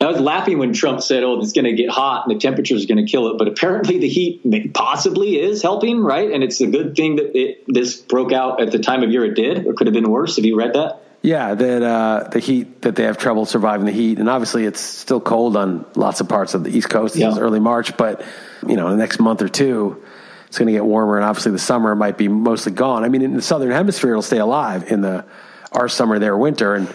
[0.00, 2.74] I was laughing when Trump said, "Oh, it's going to get hot and the temperature
[2.74, 6.28] is going to kill it," but apparently the heat possibly is helping, right?
[6.28, 9.24] And it's a good thing that it this broke out at the time of year
[9.24, 10.34] it did, or could have been worse.
[10.36, 11.00] Have you read that?
[11.22, 14.80] Yeah, that uh, the heat that they have trouble surviving the heat, and obviously it's
[14.80, 17.14] still cold on lots of parts of the East Coast.
[17.14, 17.28] Yeah.
[17.28, 18.24] It's early March, but
[18.66, 20.02] you know, in the next month or two,
[20.48, 23.04] it's going to get warmer, and obviously the summer might be mostly gone.
[23.04, 25.24] I mean, in the southern hemisphere, it'll stay alive in the
[25.72, 26.92] our summer, their winter, and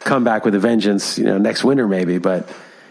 [0.00, 1.16] come back with a vengeance.
[1.18, 2.48] You know, next winter maybe, but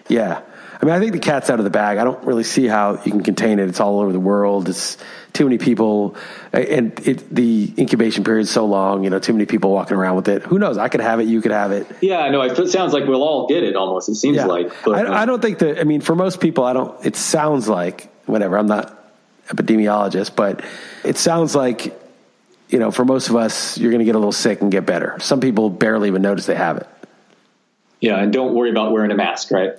[0.08, 0.41] yeah.
[0.82, 1.97] I mean, I think the cat's out of the bag.
[1.97, 3.69] I don't really see how you can contain it.
[3.69, 4.67] It's all over the world.
[4.67, 4.97] It's
[5.32, 6.15] too many people,
[6.51, 9.04] and it, the incubation period is so long.
[9.04, 10.43] You know, too many people walking around with it.
[10.43, 10.78] Who knows?
[10.78, 11.28] I could have it.
[11.28, 11.88] You could have it.
[12.01, 13.75] Yeah, no, it sounds like we'll all get it.
[13.75, 14.45] Almost, it seems Yeah.
[14.45, 14.71] like.
[14.84, 15.80] But, I, I don't think that.
[15.80, 17.06] I mean, for most people, I don't.
[17.06, 18.58] It sounds like whatever.
[18.58, 19.05] I'm not
[19.47, 20.63] epidemiologist, but
[21.03, 22.01] it sounds like
[22.69, 24.86] you know, for most of us, you're going to get a little sick and get
[24.86, 25.15] better.
[25.19, 26.88] Some people barely even notice they have it.
[28.01, 29.73] yeah, and don't worry about wearing a mask, right?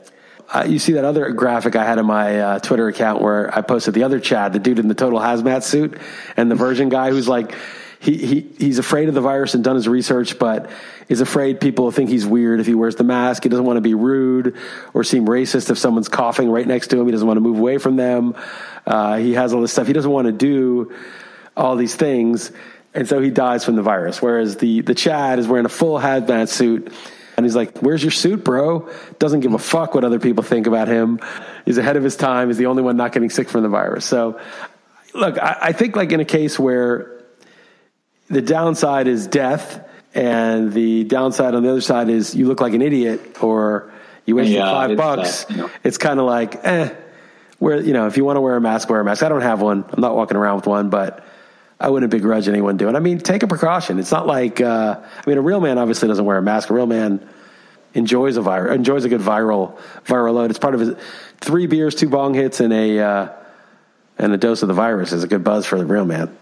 [0.48, 3.62] Uh, you see that other graphic I had in my uh, Twitter account where I
[3.62, 5.98] posted the other Chad, the dude in the total hazmat suit,
[6.36, 7.54] and the Virgin guy who's like,
[8.00, 10.70] he, he he's afraid of the virus and done his research, but
[11.08, 13.42] is afraid people think he's weird if he wears the mask.
[13.42, 14.56] He doesn't want to be rude
[14.92, 17.06] or seem racist if someone's coughing right next to him.
[17.06, 18.34] He doesn't want to move away from them.
[18.86, 19.86] Uh, he has all this stuff.
[19.86, 20.92] He doesn't want to do
[21.56, 22.52] all these things,
[22.94, 24.20] and so he dies from the virus.
[24.20, 26.92] Whereas the the Chad is wearing a full hazmat suit.
[27.36, 28.88] And he's like, Where's your suit, bro?
[29.18, 31.20] Doesn't give a fuck what other people think about him.
[31.66, 32.48] He's ahead of his time.
[32.48, 34.06] He's the only one not getting sick from the virus.
[34.06, 34.40] So,
[35.12, 37.15] look, I, I think, like in a case where
[38.28, 42.72] the downside is death, and the downside on the other side is you look like
[42.74, 43.92] an idiot or
[44.24, 45.46] you wasted Yeah, five it's, uh, bucks.
[45.50, 45.70] you know.
[45.84, 46.90] It's kind of like, eh,
[47.58, 49.22] where, you know, if you want to wear a mask, wear a mask.
[49.22, 49.84] I don't have one.
[49.92, 51.24] I'm not walking around with one, but
[51.78, 52.94] I wouldn't begrudge anyone doing.
[52.94, 52.98] it.
[52.98, 53.98] I mean, take a precaution.
[53.98, 56.70] It's not like uh, I mean, a real man obviously doesn't wear a mask.
[56.70, 57.26] A real man
[57.94, 60.50] enjoys a vir- enjoys a good viral viral load.
[60.50, 60.94] It's part of his
[61.40, 63.28] three beers, two bong hits, and a uh,
[64.18, 66.36] and a dose of the virus is a good buzz for the real man.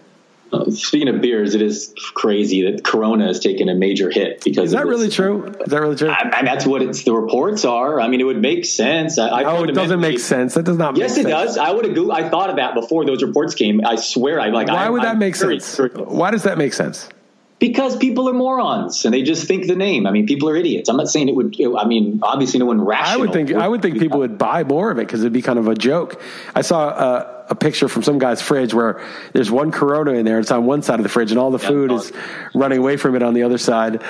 [0.53, 4.65] Uh, speaking of beers, it is crazy that Corona has taken a major hit because
[4.65, 5.45] Is that really true?
[5.45, 6.09] Is that really true?
[6.09, 7.99] I, I, that's what it's the reports are.
[7.99, 9.17] I mean, it would make sense.
[9.17, 10.53] I, I oh, it doesn't make sense.
[10.53, 10.93] That does not.
[10.93, 11.17] Make sense.
[11.17, 11.55] Yes, it sense.
[11.55, 11.57] does.
[11.57, 12.09] I would have.
[12.09, 13.85] I thought of that before those reports came.
[13.85, 14.39] I swear.
[14.39, 14.67] I like.
[14.67, 15.77] Why I, would that I'm make sense?
[15.77, 17.09] Why does that make sense?
[17.57, 20.05] Because people are morons and they just think the name.
[20.05, 20.89] I mean, people are idiots.
[20.89, 21.55] I'm not saying it would.
[21.77, 23.13] I mean, obviously, no one rational.
[23.13, 25.41] I would think I would think people would buy more of it because it'd be
[25.41, 26.21] kind of a joke.
[26.53, 29.01] I saw a, a picture from some guy's fridge where
[29.33, 30.39] there's one Corona in there.
[30.39, 32.11] It's on one side of the fridge, and all the food is
[32.53, 34.03] running away from it on the other side.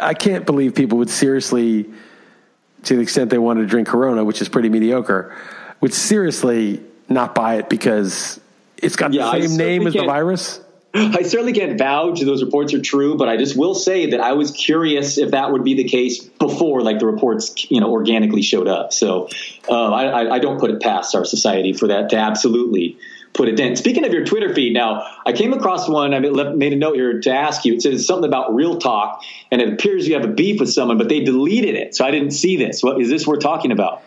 [0.00, 1.90] I can't believe people would seriously,
[2.84, 5.36] to the extent they wanted to drink Corona, which is pretty mediocre,
[5.80, 8.40] would seriously not buy it because
[8.76, 10.60] it's got Yeah, the same name as the virus.
[10.94, 14.32] I certainly can't vouch those reports are true, but I just will say that I
[14.32, 18.42] was curious if that would be the case before, like the reports, you know, organically
[18.42, 18.92] showed up.
[18.92, 19.28] So
[19.70, 22.98] uh, I, I, don't put it past our society for that to absolutely
[23.32, 23.74] put it in.
[23.76, 26.12] Speaking of your Twitter feed, now I came across one.
[26.12, 27.74] I made a note here to ask you.
[27.74, 30.98] It says something about real talk, and it appears you have a beef with someone,
[30.98, 32.82] but they deleted it, so I didn't see this.
[32.82, 34.02] What is this we're talking about?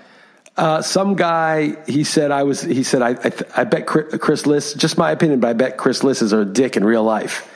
[0.57, 4.45] Uh, some guy, he said, I was, he said, I, I, I bet Chris, Chris
[4.45, 7.51] Liss, just my opinion, but I bet Chris Liss is a dick in real life.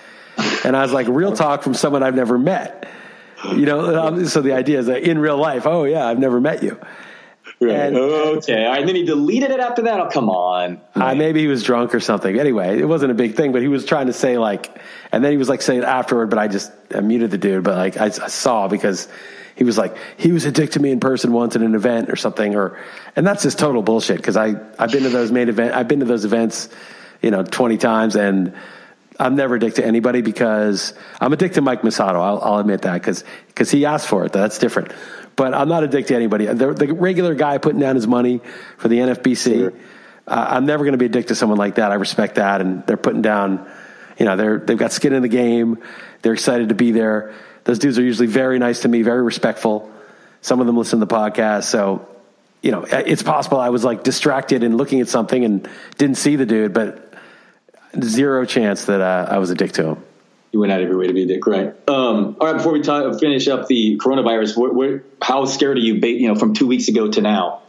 [0.65, 2.87] And I was like, real talk from someone I've never met.
[3.45, 6.41] You know, um, so the idea is that in real life, oh yeah, I've never
[6.41, 6.77] met you.
[7.61, 7.71] Right.
[7.71, 8.65] And- okay.
[8.65, 8.79] All right.
[8.79, 9.99] And then he deleted it after that.
[9.99, 10.81] Oh, come on.
[10.95, 12.37] Uh, maybe he was drunk or something.
[12.37, 14.77] Anyway, it wasn't a big thing, but he was trying to say like,
[15.11, 17.63] and then he was like saying afterward, but I just I muted the dude.
[17.63, 19.07] But like I, I saw because
[19.59, 22.09] he was like he was a dick to me in person once at an event
[22.09, 22.79] or something, or
[23.17, 24.15] and that's just total bullshit.
[24.15, 26.69] Because I I've been to those main event, I've been to those events,
[27.21, 28.55] you know, twenty times, and
[29.19, 32.15] I'm never a dick to anybody because I'm a dick to Mike Masato.
[32.15, 34.31] I'll, I'll admit that because because he asked for it.
[34.31, 34.93] That's different.
[35.35, 36.45] But I'm not a dick to anybody.
[36.45, 38.39] The, the regular guy putting down his money
[38.77, 39.77] for the NFBC.
[40.25, 41.91] Uh, I'm never going to be a dick to someone like that.
[41.91, 43.69] I respect that, and they're putting down.
[44.17, 45.79] You know, they're they've got skin in the game.
[46.21, 47.33] They're excited to be there.
[47.69, 49.91] Those dudes are usually very nice to me, very respectful.
[50.41, 52.09] Some of them listen to the podcast, so
[52.63, 56.35] you know, it's possible I was like distracted and looking at something and didn't see
[56.35, 57.13] the dude, but
[58.01, 60.03] zero chance that uh, I was a dick to him.
[60.51, 61.67] You went out of your way to be a dick, right?
[61.87, 62.57] Um, all right.
[62.57, 65.93] Before we ta finish up the coronavirus, how scared are you?
[65.93, 67.61] You know, from two weeks ago to now.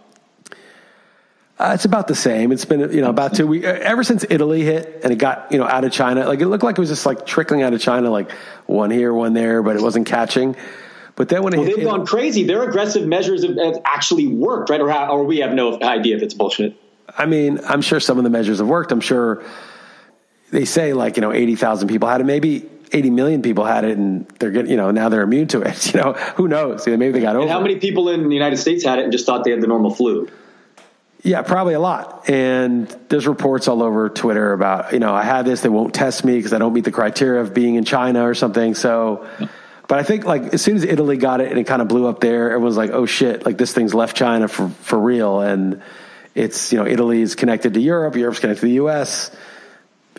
[1.60, 2.52] Uh, it's about the same.
[2.52, 5.58] It's been you know about two weeks ever since Italy hit and it got you
[5.58, 6.26] know out of China.
[6.26, 8.32] Like it looked like it was just like trickling out of China, like
[8.64, 10.56] one here, one there, but it wasn't catching.
[11.16, 12.44] But then when it Well, they've gone crazy.
[12.44, 14.80] Their aggressive measures have, have actually worked, right?
[14.80, 16.80] Or, how, or we have no idea if it's bullshit.
[17.18, 18.90] I mean, I'm sure some of the measures have worked.
[18.90, 19.44] I'm sure
[20.52, 22.68] they say like you know eighty thousand people had it, maybe.
[22.92, 25.94] 80 million people had it and they're getting, you know, now they're immune to it.
[25.94, 26.84] You know, who knows?
[26.88, 29.12] Maybe they got over And how many people in the United States had it and
[29.12, 30.28] just thought they had the normal flu?
[31.22, 32.30] Yeah, probably a lot.
[32.30, 36.24] And there's reports all over Twitter about, you know, I had this, they won't test
[36.24, 38.74] me because I don't meet the criteria of being in China or something.
[38.74, 39.28] So,
[39.86, 42.06] but I think like as soon as Italy got it and it kind of blew
[42.06, 45.40] up there, everyone's like, oh shit, like this thing's left China for, for real.
[45.40, 45.82] And
[46.34, 49.34] it's, you know, Italy's connected to Europe, Europe's connected to the US.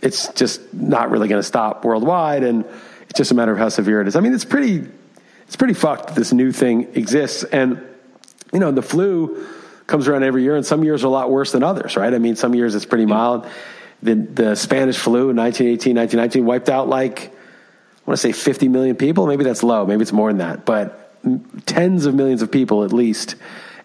[0.04, 2.44] It's just not really going to stop worldwide.
[2.44, 2.64] And
[3.10, 4.16] it's just a matter of how severe it is.
[4.16, 4.88] I mean, it's pretty,
[5.48, 7.44] it's pretty fucked this new thing exists.
[7.44, 7.82] And,
[8.54, 9.48] you know, the flu,
[9.92, 12.12] comes around every year, and some years are a lot worse than others, right?
[12.14, 13.46] I mean, some years it's pretty mild.
[14.02, 18.68] The, the Spanish flu in 1918, 1919 wiped out like, I want to say 50
[18.70, 19.28] million people.
[19.28, 19.86] Maybe that's low.
[19.86, 20.98] Maybe it's more than that, but
[21.68, 23.36] tens of millions of people at least.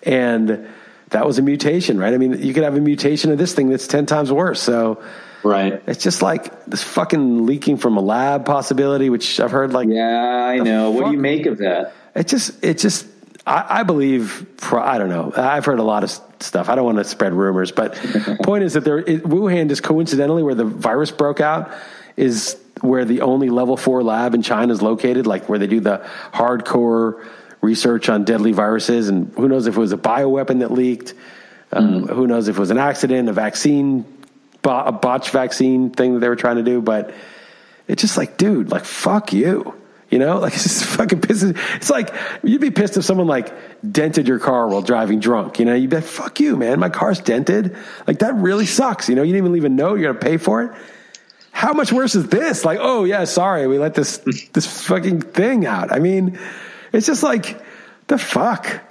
[0.02, 0.66] And
[1.10, 2.14] that was a mutation, right?
[2.14, 4.62] I mean, you could have a mutation of this thing that's 10 times worse.
[4.62, 5.02] So
[5.42, 5.82] Right.
[5.86, 10.44] it's just like this fucking leaking from a lab possibility, which I've heard like, Yeah,
[10.44, 10.90] I know.
[10.92, 11.92] What do you make of that?
[12.14, 13.06] it just, it just,
[13.46, 15.32] I, I believe, pro- I don't know.
[15.36, 16.68] I've heard a lot of stuff.
[16.68, 17.94] I don't want to spread rumors, but
[18.42, 21.72] point is that there, it, Wuhan just coincidentally where the virus broke out
[22.16, 25.80] is where the only level four lab in China is located, like where they do
[25.80, 27.24] the hardcore
[27.60, 29.08] research on deadly viruses.
[29.08, 31.14] And who knows if it was a bioweapon that leaked?
[31.72, 34.04] Um, Who knows if it was an accident, a vaccine,
[34.64, 36.80] a botch vaccine thing that they were trying to do?
[36.80, 37.12] But
[37.88, 39.74] it's just like, dude, like, fuck you.
[40.10, 41.58] You know, like it's just fucking pisses.
[41.76, 43.52] It's like you'd be pissed if someone like
[43.90, 45.58] dented your car while driving drunk.
[45.58, 46.78] You know, you'd be like, "Fuck you, man!
[46.78, 47.76] My car's dented.
[48.06, 49.98] Like that really sucks." You know, you didn't even leave a note.
[49.98, 50.72] You're gonna pay for it.
[51.50, 52.64] How much worse is this?
[52.64, 54.18] Like, oh yeah, sorry, we let this
[54.52, 55.92] this fucking thing out.
[55.92, 56.38] I mean,
[56.92, 57.60] it's just like
[58.06, 58.82] the fuck.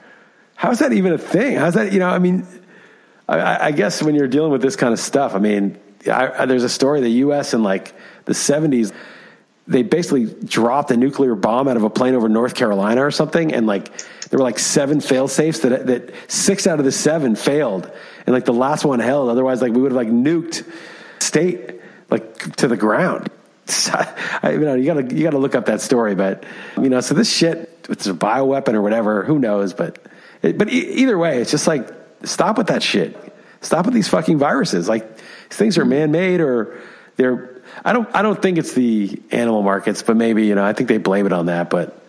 [0.56, 1.58] How's that even a thing?
[1.58, 1.94] How's that?
[1.94, 2.48] You know, I mean,
[3.28, 6.46] I- I, guess when you're dealing with this kind of stuff, I mean, I, I,
[6.46, 7.54] there's a story the U.S.
[7.54, 7.94] in like
[8.26, 8.94] the 70s,
[9.68, 13.54] they basically dropped a nuclear bomb out of a plane over North Carolina or something,
[13.54, 13.98] and like
[14.30, 17.92] there were like seven fail safes that that six out of the seven failed,
[18.26, 19.30] and like the last one held.
[19.30, 20.68] Otherwise, like we would have like nuked
[21.20, 23.30] state like to the ground.
[23.88, 26.44] I, you know, you gotta you gotta look up that story, but
[26.78, 29.74] you know, so this shit, it's a bioweapon or whatever, who knows?
[29.74, 29.98] But
[30.44, 31.90] it, but e- either way, it's just like
[32.24, 33.18] stop with that shit.
[33.62, 34.88] Stop with these fucking viruses.
[34.88, 36.80] Like these things are man made or
[37.16, 37.55] they're.
[37.84, 38.08] I don't.
[38.16, 40.64] I don't think it's the animal markets, but maybe you know.
[40.64, 42.02] I think they blame it on that, but.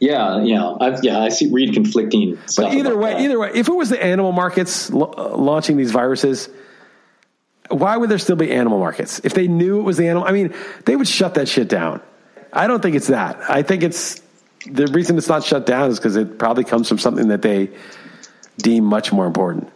[0.00, 1.20] Yeah, yeah, I, yeah.
[1.20, 2.36] I see read conflicting.
[2.46, 3.20] Stuff But either way, that.
[3.20, 6.48] either way, if it was the animal markets launching these viruses,
[7.68, 9.20] why would there still be animal markets?
[9.22, 10.54] If they knew it was the animal, I mean,
[10.86, 12.00] they would shut that shit down.
[12.52, 13.48] I don't think it's that.
[13.48, 14.20] I think it's
[14.66, 17.70] the reason it's not shut down is because it probably comes from something that they
[18.58, 19.70] deem much more important.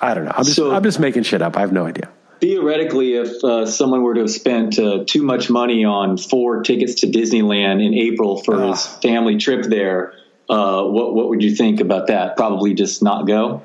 [0.00, 0.32] I don't know.
[0.36, 1.56] I'm just, So- I'm just making shit up.
[1.56, 2.08] I have no idea.
[2.42, 6.96] Theoretically, if uh, someone were to have spent uh, too much money on four tickets
[6.96, 8.98] to Disneyland in April for his Ah.
[9.00, 10.14] family trip there,
[10.50, 12.36] uh, what what would you think about that?
[12.36, 13.62] Probably just not go.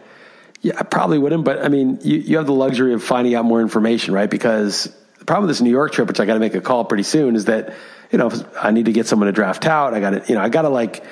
[0.62, 3.46] Yeah, I probably wouldn't, but I mean, you, you have the luxury of finding out
[3.46, 4.30] more information, right?
[4.30, 4.86] Because
[5.18, 7.04] the problem with this New York trip, which I got to make a call pretty
[7.04, 7.74] soon, is that
[8.12, 8.30] you know
[8.62, 9.96] I need to get someone to draft out.
[9.96, 11.04] I got to, you know, I got to like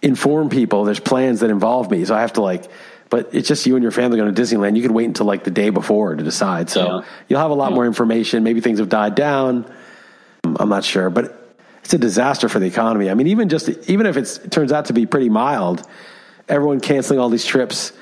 [0.00, 0.84] inform people.
[0.84, 2.70] There's plans that involve me, so I have to like.
[3.10, 4.76] But it's just you and your family going to Disneyland.
[4.76, 6.68] You could wait until like the day before to decide.
[6.68, 7.00] So Yeah.
[7.28, 8.42] you'll have a lot more information.
[8.44, 9.64] Maybe things have died down.
[10.44, 13.08] I'm not sure, but it's a disaster for the economy.
[13.10, 15.82] I mean, even just even if it's, it turns out to be pretty mild,
[16.48, 17.92] everyone canceling all these trips.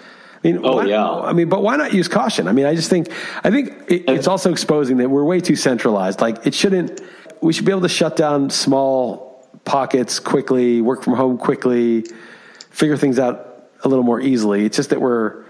[0.45, 1.09] I mean, Oh, why- yeah.
[1.09, 2.49] I mean, but why not use caution?
[2.49, 3.09] I mean, I just think
[3.45, 6.21] I think it, it's also exposing that we're way too centralized.
[6.21, 7.01] Like, it shouldn't.
[7.41, 12.05] We should be able to shut down small pockets quickly, work from home quickly,
[12.71, 14.65] figure things out a little more easily.
[14.65, 15.45] It's just that we're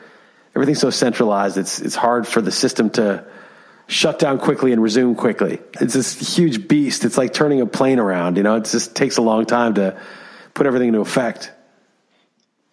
[0.54, 1.58] everything's so centralized.
[1.58, 3.24] It's it's hard for the system to
[3.86, 5.60] shut down quickly and resume quickly.
[5.80, 7.04] It's this huge beast.
[7.04, 8.36] It's like turning a plane around.
[8.36, 10.00] You know, it just takes a long time to
[10.54, 11.52] put everything into effect.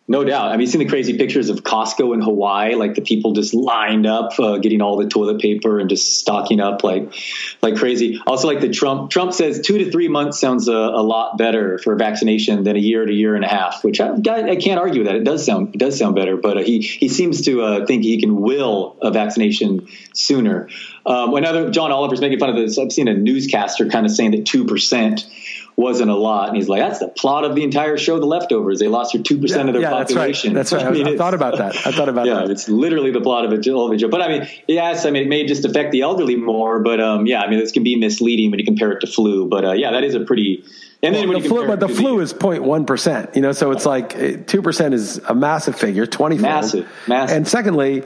[0.06, 0.50] No doubt.
[0.50, 3.54] I mean, you seen the crazy pictures of Costco in Hawaii, like the people just
[3.54, 7.14] lined up, uh, getting all the toilet paper and just stocking up like,
[7.62, 8.22] like crazy.
[8.28, 11.78] Also, like the Trump, Trump says two to three months sounds a, a lot better
[11.78, 15.04] for vaccination than a year to year and a half, which I, I can't argue
[15.04, 15.16] with that.
[15.16, 18.04] It does sound, it does sound better, but uh, he, he seems to uh, think
[18.04, 20.68] he can will a vaccination sooner.
[21.06, 22.78] Um, another, John Oliver's making fun of this.
[22.78, 25.30] I've seen a newscaster kind of saying that 2%
[25.76, 26.50] wasn't a lot.
[26.50, 28.80] And he's like, that's the plot of the entire show, The Leftovers.
[28.80, 30.54] They lost your 2% of their yeah, population.
[30.54, 30.80] That's right.
[30.84, 31.02] That's right.
[31.02, 31.76] I, mean, I thought about that.
[31.88, 32.52] I thought about yeah, that.
[32.52, 34.12] it's literally the plot of a television show.
[34.12, 37.26] But I mean, yes, I mean, it may just affect the elderly more, but um,
[37.26, 39.48] yeah, I mean, this can be misleading when you compare it to flu.
[39.48, 40.64] But uh, yeah, that is a pretty.
[41.02, 43.36] And then Well, when the you flu, but the flu is 0.1 percent.
[43.36, 47.36] You know, so it's like two percent is a massive figure, twenty Massive, massive.
[47.36, 48.04] And secondly,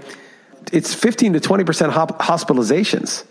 [0.71, 3.23] it's fifteen to twenty percent hospitalizations.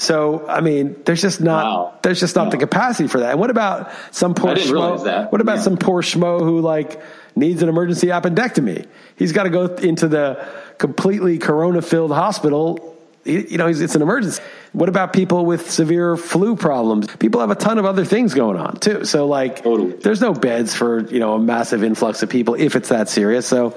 [0.00, 1.92] So I mean, there's just not Wow.
[2.02, 2.50] there's just not Wow.
[2.50, 3.32] the capacity for that.
[3.32, 5.04] And what about some poor I didn't schmo?
[5.04, 5.30] that.
[5.30, 5.62] What about Yeah.
[5.62, 6.98] some poor schmo who like
[7.36, 8.86] needs an emergency appendectomy?
[9.16, 10.38] He's got to go into the
[10.78, 12.96] completely corona filled hospital.
[13.26, 14.40] You know, it's an emergency.
[14.72, 17.06] What about people with severe flu problems?
[17.18, 19.04] People have a ton of other things going on too.
[19.04, 19.92] So like, Totally.
[20.02, 23.46] there's no beds for you know a massive influx of people if it's that serious.
[23.46, 23.74] So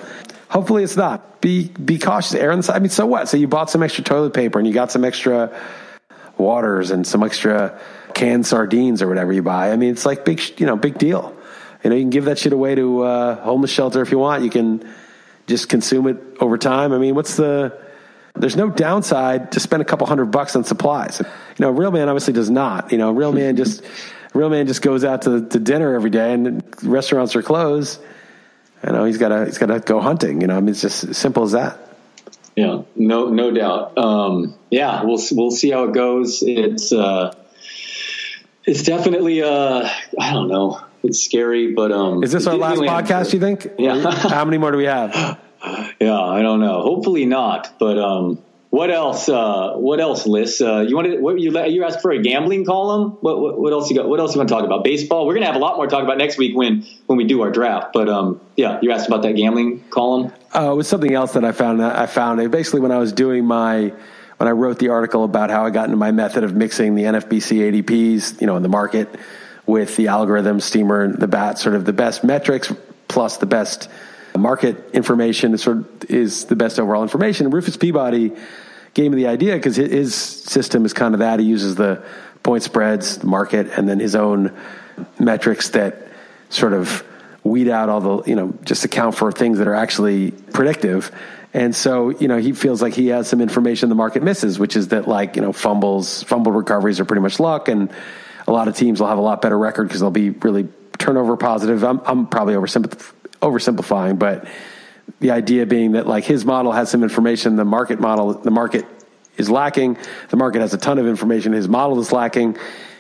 [0.48, 1.42] hopefully it's not.
[1.42, 2.34] Be be cautious.
[2.36, 2.78] Err on the side.
[2.78, 3.28] I mean, so what?
[3.28, 5.52] So you bought some extra toilet paper and you got some extra
[6.44, 7.80] waters and some extra
[8.14, 9.72] canned sardines or whatever you buy.
[9.72, 11.36] I mean, it's like big, you know, big deal.
[11.84, 14.44] You know, you can give that shit away to uh, homeless shelter if you want.
[14.44, 14.88] You can
[15.48, 16.94] just consume it over time.
[16.94, 17.78] I mean, what's the?
[18.36, 21.20] There's no downside to spend a couple hundred bucks on supplies.
[21.20, 21.28] You
[21.60, 22.92] know, a real man obviously does not.
[22.92, 23.84] You know, a real man just,
[24.34, 28.02] real man just goes out to, to dinner every day, and restaurants are closed.
[28.86, 30.42] You know, he's got to he's got to go hunting.
[30.42, 31.93] You know, I mean, it's just as simple as that.
[32.56, 33.98] Yeah, no, no doubt.
[33.98, 36.44] Um, yeah, we'll we'll see how it goes.
[36.44, 37.34] It's uh,
[38.66, 39.90] it's definitely uh,
[40.20, 40.80] I don't know.
[41.04, 43.34] It's scary, but um, Is this our last podcast?
[43.34, 43.68] You think?
[43.78, 44.10] Yeah.
[44.10, 45.40] How many more do we have?
[46.02, 46.82] Yeah, I don't know.
[46.82, 47.80] Hopefully not.
[47.80, 48.44] But um,
[48.74, 49.30] what else?
[49.30, 50.60] Uh, what else, Liss?
[50.60, 53.12] Uh, you wanted what you you asked for a gambling column?
[53.22, 54.10] What, what what else you got?
[54.10, 54.84] What else you want to talk about?
[54.84, 55.28] Baseball.
[55.28, 57.44] We're gonna have a lot more to talk about next week when when we do
[57.44, 57.94] our draft.
[57.94, 60.34] But um, yeah, you asked about that gambling column.
[60.56, 61.84] Uh, it was something else that I found.
[61.84, 63.94] I found it basically when I was doing my
[64.38, 67.04] when I wrote the article about how I got into my method of mixing the
[67.04, 69.08] NFBC ADPs, you know, in the market
[69.68, 72.74] with the algorithm, Steamer, and the BAT, sort of the best metrics
[73.08, 73.88] plus the best
[74.36, 75.54] market information.
[75.54, 77.52] Is sort of is the best overall information.
[77.52, 78.32] Rufus Peabody
[78.94, 81.40] gave me the idea because his system is kind of that.
[81.40, 82.04] He uses the
[82.44, 84.56] point spreads, the market, and then his own
[85.20, 86.08] metrics that
[86.50, 87.04] sort of
[87.44, 91.12] weed out all the, you know, just account for things that are actually predictive.
[91.54, 94.76] And so, you know, he feels like he has some information the market misses, which
[94.76, 97.68] is that like, you know, fumbles, fumble recoveries are pretty much luck.
[97.68, 97.92] And
[98.48, 100.68] a lot of teams will have a lot better record because they'll be really
[100.98, 101.84] turnover positive.
[101.84, 104.48] I'm, I'm probably oversimplif- oversimplifying, but
[105.20, 108.86] the idea being that like his model has some information, the market model, the market
[109.38, 109.98] is lacking.
[110.30, 111.54] The market has a ton of information.
[111.54, 112.58] His model is lacking.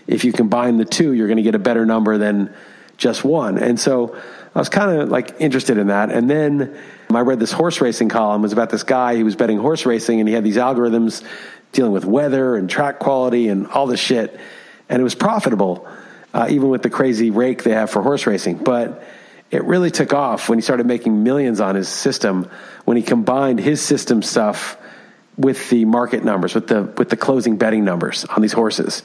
[0.07, 2.53] If you combine the two, you're going to get a better number than
[2.97, 3.57] just one.
[3.57, 4.15] And so
[4.55, 6.11] I was kind of like interested in that.
[6.11, 6.77] And then
[7.09, 8.41] I read this horse racing column.
[8.41, 11.23] It was about this guy who was betting horse racing and he had these algorithms
[11.71, 14.39] dealing with weather and track quality and all this shit.
[14.89, 15.87] And it was profitable,
[16.33, 18.57] uh, even with the crazy rake they have for horse racing.
[18.57, 19.03] But
[19.53, 22.49] it really took off when he started making millions on his system
[22.85, 24.77] when he combined his system stuff
[25.37, 29.03] with the market numbers, with the with the closing betting numbers on these horses.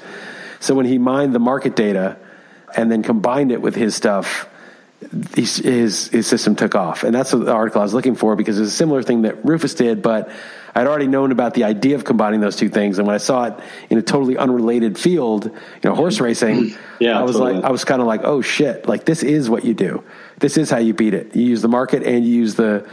[0.60, 2.16] So when he mined the market data
[2.74, 4.48] and then combined it with his stuff,
[5.34, 7.04] his his, his system took off.
[7.04, 9.74] And that's the article I was looking for because it's a similar thing that Rufus
[9.74, 10.30] did, but
[10.74, 12.98] I'd already known about the idea of combining those two things.
[12.98, 13.54] And when I saw it
[13.90, 15.52] in a totally unrelated field, you
[15.84, 17.54] know, horse racing, Yeah, I was totally.
[17.54, 20.02] like, I was kind of like, oh shit, like this is what you do.
[20.38, 21.34] This is how you beat it.
[21.34, 22.88] You use the market and you use the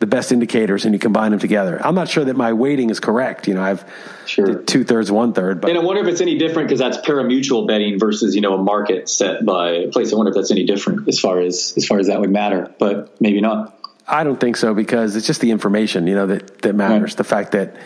[0.00, 1.78] the best indicators and you combine them together.
[1.84, 3.46] I'm not sure that my weighting is correct.
[3.46, 3.84] You know, I've
[4.24, 4.54] Sure.
[4.54, 7.66] two thirds, one third, but And I wonder if it's any different because that's parimutuel
[7.66, 10.12] betting versus you know a market set by a place.
[10.12, 12.74] I wonder if that's any different as far as as far as that would matter,
[12.78, 13.76] but maybe not.
[14.08, 17.12] I don't think so because it's just the information, you know, that, that matters.
[17.12, 17.16] Right.
[17.18, 17.76] The fact that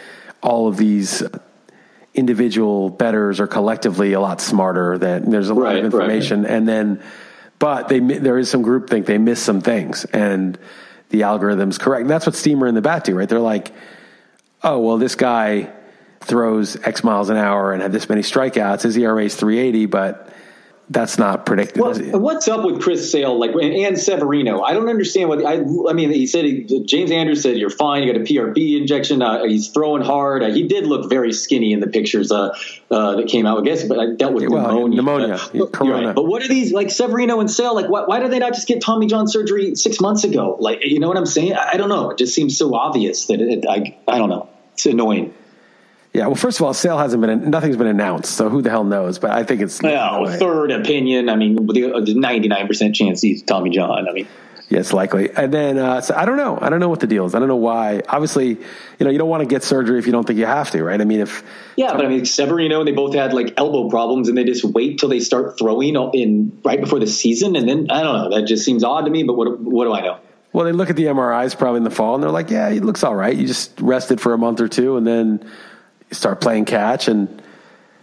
[0.42, 1.22] all of these
[2.14, 4.96] individual betters are collectively a lot smarter.
[4.98, 6.02] That there's a lot Right, of right.
[6.04, 7.02] information, and then
[7.58, 10.58] but they there is some group think they miss some things, and
[11.10, 12.02] the algorithm's correct.
[12.02, 13.28] And that's what Steamer and the Bat do, right?
[13.28, 13.72] They're like,
[14.62, 15.72] oh well, this guy
[16.20, 18.82] throws X miles an hour and had this many strikeouts.
[18.82, 20.28] His ERA is 380, but
[20.90, 21.80] that's not predicted.
[21.80, 24.60] What, what's up with Chris Sale, like and, and Severino?
[24.62, 25.54] I don't understand what I.
[25.54, 28.02] I mean, he said he, James Andrews said you're fine.
[28.02, 29.22] You got a PRP injection.
[29.22, 30.42] Uh, he's throwing hard.
[30.42, 32.54] Uh, he did look very skinny in the pictures uh,
[32.90, 33.58] uh, that came out.
[33.60, 34.96] I guess, but I dealt with Well, pneumonia.
[34.96, 36.06] pneumonia, Uh, corona.
[36.08, 36.14] right.
[36.14, 37.74] But what are these like Severino and Sale?
[37.74, 40.56] Like, why, why did they not just get Tommy John surgery six months ago?
[40.60, 41.54] Like, you know what I'm saying?
[41.54, 42.10] I, I don't know.
[42.10, 43.96] It just seems so obvious that it, I.
[44.06, 44.48] I don't know.
[44.74, 45.32] It's annoying.
[46.14, 48.84] Yeah, well, first of all, Sale hasn't been nothing's been announced, so who the hell
[48.84, 49.18] knows?
[49.18, 49.82] But I think it's
[50.22, 50.38] way.
[50.38, 51.28] third opinion.
[51.28, 54.08] I mean, the 99 percent chance he's Tommy John.
[54.08, 54.28] I mean.
[54.70, 55.30] Yeah, likely.
[55.30, 56.56] And then uh, so I don't know.
[56.60, 57.34] I don't know what the deal is.
[57.34, 58.00] I don't know why.
[58.08, 58.58] Obviously, you
[59.00, 61.00] know, you don't want to get surgery if you don't think you have to, right?
[61.00, 61.42] I mean, if
[61.76, 64.64] Yeah, but I mean, Severino and they both had like elbow problems, and they just
[64.64, 68.38] wait till they start throwing in right before the season, and then I don't know.
[68.38, 69.24] That just seems odd to me.
[69.24, 70.18] But what what do I know?
[70.52, 72.84] well, they look at the MRIs probably in the fall, and they're like, yeah, it
[72.84, 73.36] looks all right.
[73.36, 75.50] You just rested for a month or two, and then
[76.10, 77.42] start playing catch, and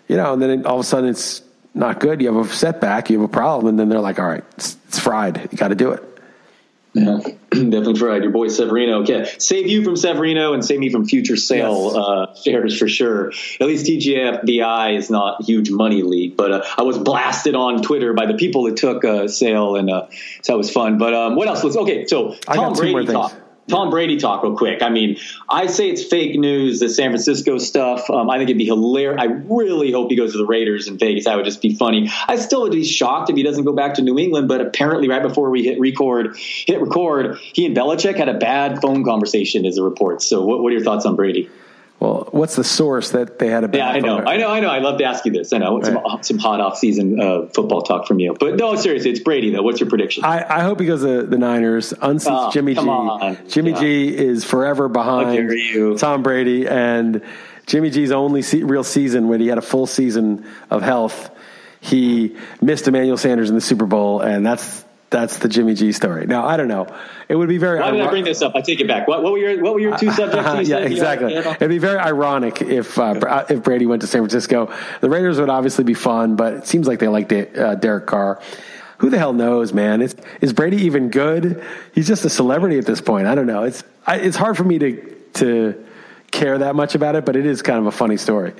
[0.08, 1.41] you know, and then all of a sudden it's
[1.74, 2.22] not good.
[2.22, 4.78] You have a setback, you have a problem, and then they're like, all right, it's,
[4.88, 5.47] it's fried.
[5.52, 6.04] You got to do it.
[6.93, 7.20] Yeah,
[7.52, 9.04] definitely fried Your boy Severino.
[9.04, 11.95] Okay, save you from Severino and save me from future Sale Yes.
[11.95, 13.30] uh, shares for sure.
[13.62, 18.12] At least TGFBI is not huge money league, but uh, I was blasted on Twitter
[18.14, 20.08] by the people that took uh, Sale, and uh,
[20.41, 20.97] so that was fun.
[20.97, 21.64] But um, what else?
[21.64, 22.08] Let's okay.
[22.08, 23.14] So I Tom got two more Brady things.
[23.14, 23.41] talk.
[23.70, 24.82] Tom Brady talk real quick.
[24.82, 25.18] I mean,
[25.49, 28.09] I say it's fake news, the San Francisco stuff.
[28.09, 29.22] Um, I think it'd be hilarious.
[29.22, 31.26] I really hope he goes to the Raiders in Vegas.
[31.26, 32.09] That would just be funny.
[32.28, 35.07] I still would be shocked if he doesn't go back to New England, but apparently
[35.07, 39.66] right before we hit record, hit record, he and Belichick had a bad phone conversation
[39.66, 40.22] as a report.
[40.22, 41.49] So what, what are your thoughts on Brady?
[42.02, 44.60] Well, what's the source that they had a bad Yeah, I know, I know, I
[44.60, 44.70] know.
[44.72, 45.54] I'd love to ask you this.
[45.54, 49.12] I know some, some hot off season uh, football talk from you, but no, seriously,
[49.12, 49.62] it's Brady though.
[49.62, 50.26] What's your prediction?
[50.26, 52.80] I, I hope he goes to the Niners, unseats Oh, Jimmy G.
[52.80, 53.38] on.
[53.47, 53.80] Jimmy Yeah.
[53.80, 55.99] G is forever behind.
[55.99, 57.22] Tom Brady, and
[57.68, 61.30] Jimmy G's only se- real season when he had a full season of health,
[61.82, 66.26] he missed Emmanuel Sanders in the Super Bowl, and that's that's the Jimmy G story.
[66.26, 66.88] Now I don't know.
[67.28, 67.80] It would be very.
[67.80, 68.55] Why did I bring this up?
[68.55, 69.07] I take it back.
[69.07, 70.68] What, what were your What were your two subjects?
[70.70, 71.36] yeah, exactly.
[71.36, 74.74] It'd be very ironic if uh, if Brady went to San Francisco.
[75.01, 78.41] The Raiders would obviously be fun, but it seems like they like uh, Derek Carr.
[78.99, 80.01] Who the hell knows, man?
[80.01, 81.66] Is, is Brady even good?
[81.93, 83.26] He's just a celebrity at this point.
[83.28, 83.64] I don't know.
[83.64, 85.86] It's I, it's hard for me to to
[86.32, 88.53] care that much about it, but it is kind of a funny story.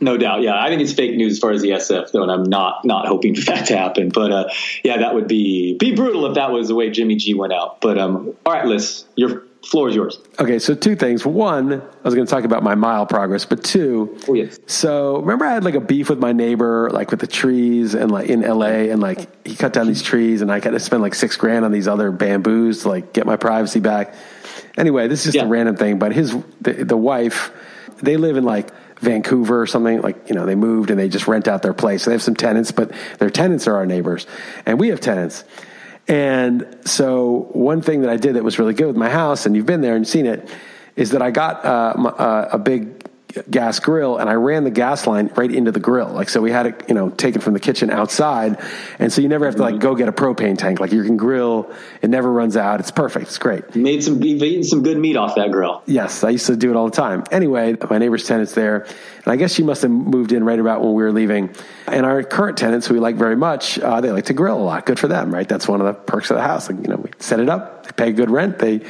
[0.00, 0.62] No doubt, yeah.
[0.62, 3.06] I think it's fake news as far as the SF though, and I'm not not
[3.06, 4.10] hoping for that to happen.
[4.10, 4.48] But uh,
[4.84, 7.80] yeah, that would be be brutal if that was the way Jimmy G went out.
[7.80, 10.20] But um, all right, Liss, your floor is yours.
[10.38, 11.26] Okay, so two things.
[11.26, 15.18] One, I was going to talk about my mile progress, but two, Oh yes, So
[15.18, 18.28] remember, I had like a beef with my neighbor, like with the trees, and like
[18.28, 21.14] in LA, and like he cut down these trees, and I got to spend like
[21.16, 24.14] six grand on these other bamboos to like get my privacy back.
[24.78, 25.44] Anyway, this is just Yeah.
[25.44, 27.50] a random thing, but his the, the wife,
[28.00, 28.68] they live in like
[29.00, 30.00] Vancouver or something.
[30.00, 32.02] Like you know, they moved and they just rent out their place.
[32.02, 34.26] So they have some tenants, but their tenants are our neighbors,
[34.66, 35.44] and we have tenants.
[36.06, 39.54] And so one thing that I did that was really good with my house, and
[39.54, 40.48] you've been there and seen it,
[40.96, 42.97] is that I got uh, uh, a big
[43.50, 46.08] gas grill and I ran the gas line right into the grill.
[46.08, 48.60] Like so we had it, you know, taken from the kitchen outside.
[48.98, 50.80] And so you never have to like go get a propane tank.
[50.80, 51.70] Like you can grill,
[52.00, 52.80] it never runs out.
[52.80, 53.26] It's perfect.
[53.26, 53.74] It's great.
[53.74, 55.82] made some you've eaten some good meat off that grill.
[55.86, 57.24] Yes, I used to do it all the time.
[57.30, 60.80] Anyway, my neighbor's tenant's there, and I guess she must have moved in right about
[60.80, 61.54] when we were leaving.
[61.86, 64.64] And our current tenants, who we like very much, uh, they like to grill a
[64.64, 64.86] lot.
[64.86, 65.48] Good for them, right?
[65.48, 66.70] That's one of the perks of the house.
[66.70, 68.80] Like, you know, we set it up, they pay good rent, they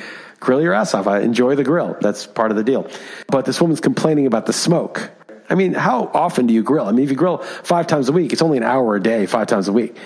[0.40, 1.06] grill your ass off.
[1.06, 1.96] I enjoy the grill.
[2.00, 2.90] That's part of the deal.
[3.26, 5.10] But this woman's complaining about the smoke.
[5.50, 6.86] I mean, how often do you grill?
[6.86, 9.26] I mean, if you grill five times a week, it's only an hour a day,
[9.26, 9.96] five times a week.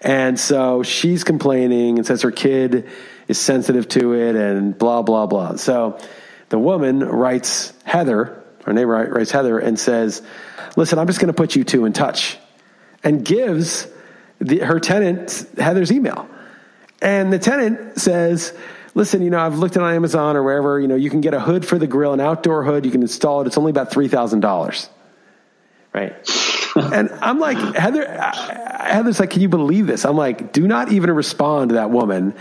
[0.00, 2.88] And so she's complaining and says her kid
[3.28, 5.56] is sensitive to it and blah, blah, blah.
[5.56, 5.98] So
[6.48, 10.22] the woman writes Heather, her neighbor writes Heather, and says,
[10.76, 12.38] Listen, I'm just going to put you two in touch,
[13.02, 13.88] and gives
[14.40, 16.28] the, her tenant Heather's email.
[17.00, 18.52] And the tenant says,
[18.96, 21.34] Listen, you know, I've looked it on Amazon or wherever, you know, you can get
[21.34, 22.86] a hood for the grill, an outdoor hood.
[22.86, 23.46] You can install it.
[23.46, 24.88] It's only about $3,000.
[25.92, 26.14] Right.
[26.76, 30.06] and I'm like, Heather, uh, Heather's like, can you believe this?
[30.06, 32.34] I'm like, do not even respond to that woman.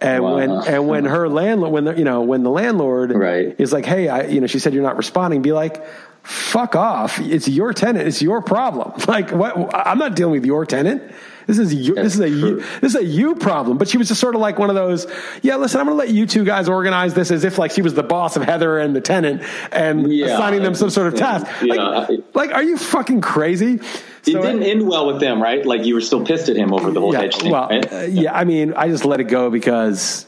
[0.00, 0.34] And Wow.
[0.34, 3.54] when, and when her landlord, when the, you know, when the landlord Right.
[3.58, 5.80] is like, Hey, I, you know, she said you're not responding, be like,
[6.24, 7.20] fuck off.
[7.20, 8.08] It's your tenant.
[8.08, 8.94] It's your problem.
[9.06, 9.72] Like what?
[9.74, 11.02] I'm not dealing with your tenant.
[11.46, 13.78] This is you, this is a you, this is a you problem.
[13.78, 15.06] But she was just sort of like one of those.
[15.42, 17.82] Yeah, listen, I'm going to let you two guys organize this as if like she
[17.82, 20.26] was the boss of Heather and the tenant and Yeah.
[20.26, 21.46] assigning them some sort of task.
[21.62, 21.74] Yeah.
[21.74, 23.74] Like, like, are you fucking crazy?
[23.74, 23.84] It
[24.24, 25.64] So- didn't end well with them, right?
[25.64, 27.50] Like you were still pissed at him over the whole yeah, hedge thing.
[27.52, 27.90] well, right?
[27.92, 28.36] uh, yeah.
[28.36, 30.26] I mean, I just let it go because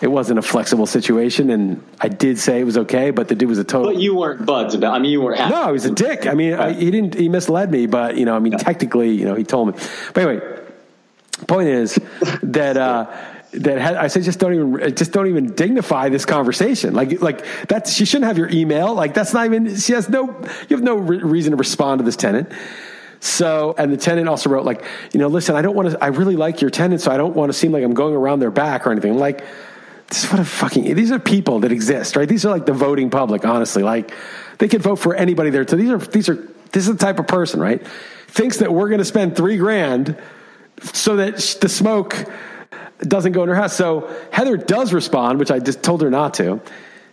[0.00, 3.50] it wasn't a flexible situation, and I did say it was okay, but the dude
[3.50, 3.92] was a total.
[3.92, 4.94] but you weren't buds about.
[4.94, 5.50] I mean, you weren't.
[5.50, 6.26] No, he was a dick.
[6.26, 7.14] I mean, I, he didn't.
[7.14, 9.82] He misled me, but you know, I mean, technically, you know, he told me.
[10.14, 10.60] But anyway,
[11.46, 11.98] point is
[12.42, 13.14] that uh,
[13.52, 16.94] that had, I said, just don't even, just don't even dignify this conversation.
[16.94, 18.94] Like, like that's she shouldn't have your email.
[18.94, 19.76] Like, that's not even.
[19.76, 20.28] She has no.
[20.68, 22.50] You have no re- reason to respond to this tenant.
[23.22, 24.82] So, and the tenant also wrote like,
[25.12, 26.02] you know, listen, I don't want to.
[26.02, 28.40] I really like your tenant, so I don't want to seem like I'm going around
[28.40, 29.12] their back or anything.
[29.12, 29.44] I'm like.
[30.10, 30.92] This is what a fucking.
[30.96, 32.28] These are people that exist, right?
[32.28, 33.44] These are like the voting public.
[33.44, 34.12] Honestly, like
[34.58, 35.66] they could vote for anybody there.
[35.66, 36.34] So these are these are
[36.72, 37.86] this is the type of person, right?
[38.26, 40.18] Thinks that we're going to spend three grand
[40.82, 42.16] so that the smoke
[42.98, 43.76] doesn't go in her house.
[43.76, 46.60] So Heather does respond, which I just told her not to,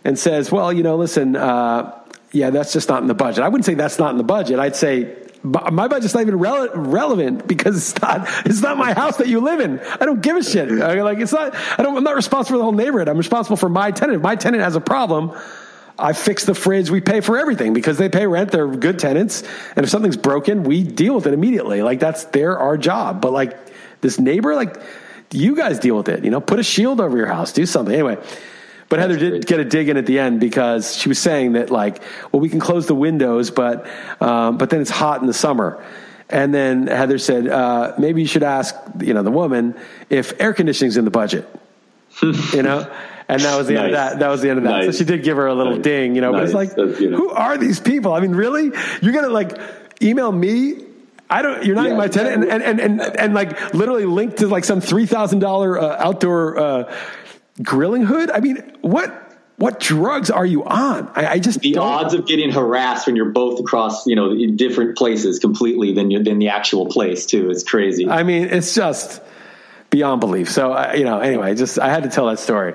[0.04, 2.00] and says, "Well, you know, listen, uh,
[2.32, 3.44] yeah, that's just not in the budget.
[3.44, 4.58] I wouldn't say that's not in the budget.
[4.58, 5.14] I'd say."
[5.44, 8.28] "Bu- My budget's not even rele- relevant because it's not.
[8.46, 9.80] It's not my house that you live in.
[10.00, 10.70] I don't give a shit.
[10.82, 11.54] I- Like it's not.
[11.78, 11.96] I don't.
[11.96, 13.08] I'm not responsible for the whole neighborhood.
[13.08, 14.16] I'm responsible for my tenant.
[14.16, 15.32] If my tenant has a problem,
[15.98, 16.90] I fix the fridge.
[16.90, 18.50] We pay for everything because they pay rent.
[18.52, 19.42] They're good tenants.
[19.76, 21.82] And if something's broken, we deal with it immediately.
[21.82, 23.20] Like that's their our job.
[23.20, 23.56] But like
[24.00, 24.76] this neighbor, like
[25.32, 26.24] you guys deal with it.
[26.24, 27.52] You know, put a shield over your house.
[27.52, 28.16] Do something anyway.
[28.88, 31.70] But Heather did get a dig in at the end because she was saying that
[31.70, 33.86] like, well, we can close the windows, but
[34.20, 35.84] um, but then it's hot in the summer.
[36.30, 39.74] And then Heather said, uh, maybe you should ask, you know, the woman
[40.10, 41.48] if air conditioning's in the budget.
[42.22, 42.90] you know,
[43.28, 44.18] and that was the end of that.
[44.20, 44.70] That was the end of that.
[44.70, 44.84] Nice.
[44.86, 45.82] So she did give her a little Nice.
[45.84, 46.32] ding, you know.
[46.32, 48.12] But it's like, who are these people?
[48.14, 48.70] I mean, really?
[49.02, 49.52] You're gonna like
[50.02, 50.84] email me?
[51.30, 51.62] I don't.
[51.64, 51.88] You're not Yeah.
[51.88, 55.04] even my tenant, and and and, and, and like literally linked to like some three
[55.06, 56.94] thousand dollar uh, outdoor uh,
[57.62, 58.30] grilling hood.
[58.30, 59.24] I mean, what
[59.56, 61.10] what drugs are you on?
[61.16, 61.86] I, I just the don't.
[61.86, 66.10] odds of getting harassed when you're both across, you know, in different places completely than
[66.12, 68.08] you, than the actual place too is crazy.
[68.08, 69.20] I mean, it's just
[69.90, 70.50] beyond belief.
[70.50, 72.74] So uh, you know, anyway, just I had to tell that story.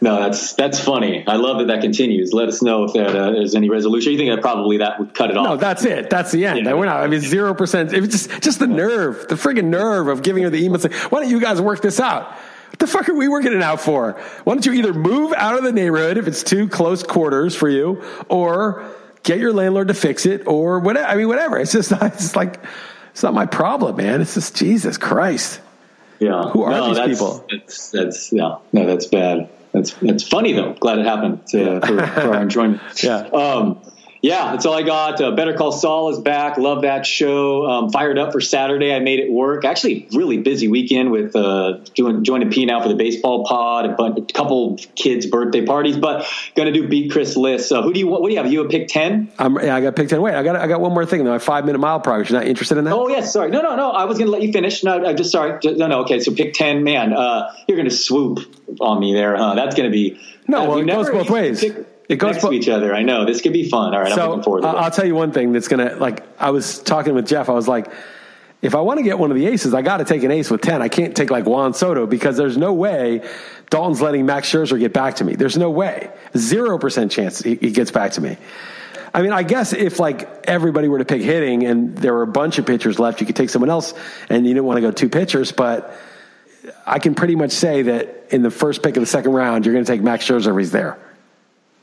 [0.00, 1.24] no, that's that's funny.
[1.26, 2.32] I love that that continues.
[2.32, 4.12] Let us know if there, uh, there's any resolution.
[4.12, 5.44] You think that probably that would cut it off?
[5.44, 6.10] No, that's it.
[6.10, 6.64] That's the end.
[6.66, 6.74] Yeah.
[6.74, 7.02] We're not.
[7.02, 7.92] I mean, zero percent.
[7.92, 10.80] It's just just the nerve, the friggin' nerve of giving her the email.
[10.80, 12.34] Saying, Why don't you guys work this out?
[12.70, 14.12] What the fuck are we working it out for?
[14.44, 17.68] Why don't you either move out of the neighborhood if it's too close quarters for
[17.68, 18.84] you, or
[19.22, 21.06] get your landlord to fix it, or whatever.
[21.06, 21.58] I mean, whatever.
[21.58, 22.02] It's just not.
[22.02, 22.60] It's just like
[23.10, 24.20] it's not my problem, man.
[24.20, 25.60] It's just Jesus Christ.
[26.20, 26.50] Yeah.
[26.50, 27.46] Who are no, these that's, people?
[27.50, 28.56] That's, that's yeah.
[28.72, 29.48] No, that's bad.
[29.72, 30.74] That's that's funny though.
[30.74, 32.80] Glad it happened to, for, for our enjoyment.
[33.02, 33.18] Yeah.
[33.18, 33.80] Um,
[34.20, 35.20] yeah, that's all I got.
[35.20, 36.58] Uh, Better Call Saul is back.
[36.58, 37.66] Love that show.
[37.66, 38.92] Um, fired up for Saturday.
[38.92, 39.64] I made it work.
[39.64, 43.86] Actually, really busy weekend with uh, doing joining P now for the baseball pod.
[43.86, 47.68] A, bunch, a couple kids' birthday parties, but gonna do beat Chris Liss.
[47.68, 48.22] So who do you want?
[48.22, 48.50] what do you have?
[48.52, 49.30] You have pick ten?
[49.38, 50.20] I'm, yeah, I got picked ten.
[50.20, 51.30] Wait, I got I got one more thing though.
[51.30, 52.30] My five minute mile progress.
[52.30, 52.94] You're not interested in that?
[52.94, 53.50] Oh yes, sorry.
[53.50, 53.90] No, no, no.
[53.90, 54.82] I was going to let you finish.
[54.82, 55.58] No, I'm just sorry.
[55.64, 56.00] No, no.
[56.02, 56.82] Okay, so pick ten.
[56.82, 58.40] Man, uh, you're going to swoop
[58.80, 59.54] on me there, huh?
[59.54, 61.60] That's going to be No, well, we it never goes both ways.
[61.60, 62.94] pick It goes next bo- to each other.
[62.94, 63.94] I know this could be fun.
[63.94, 64.74] All right, I'm looking forward to it.
[64.74, 66.24] I'll tell you one thing that's gonna like.
[66.40, 67.50] I was talking with Jeff.
[67.50, 67.92] I was like,
[68.62, 70.50] if I want to get one of the aces, I got to take an ace
[70.50, 70.80] with ten.
[70.80, 73.28] I can't take like Juan Soto because there's no way
[73.68, 75.34] Dalton's letting Max Scherzer get back to me.
[75.34, 76.10] There's no way.
[76.36, 78.38] Zero percent chance he, he gets back to me.
[79.12, 82.26] I mean, I guess if like everybody were to pick hitting and there were a
[82.26, 83.92] bunch of pitchers left, you could take someone else,
[84.30, 85.94] and you didn't want to go two pitchers, but.
[86.84, 89.72] I can pretty much say that in the first pick of the second round, you're
[89.72, 90.98] going to take Max Scherzer if he's there.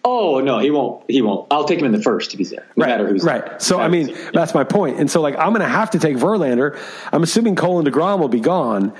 [0.08, 1.04] Oh no, he won't.
[1.10, 1.48] He won't.
[1.52, 2.66] I'll take him in the first if he's there.
[2.76, 3.42] No matter who's there.
[3.42, 3.62] right.
[3.62, 5.00] So I mean, that's my point.
[5.00, 6.80] And so like I'm going to have to take Verlander.
[7.12, 8.94] I'm assuming Cole and deGrom will be gone,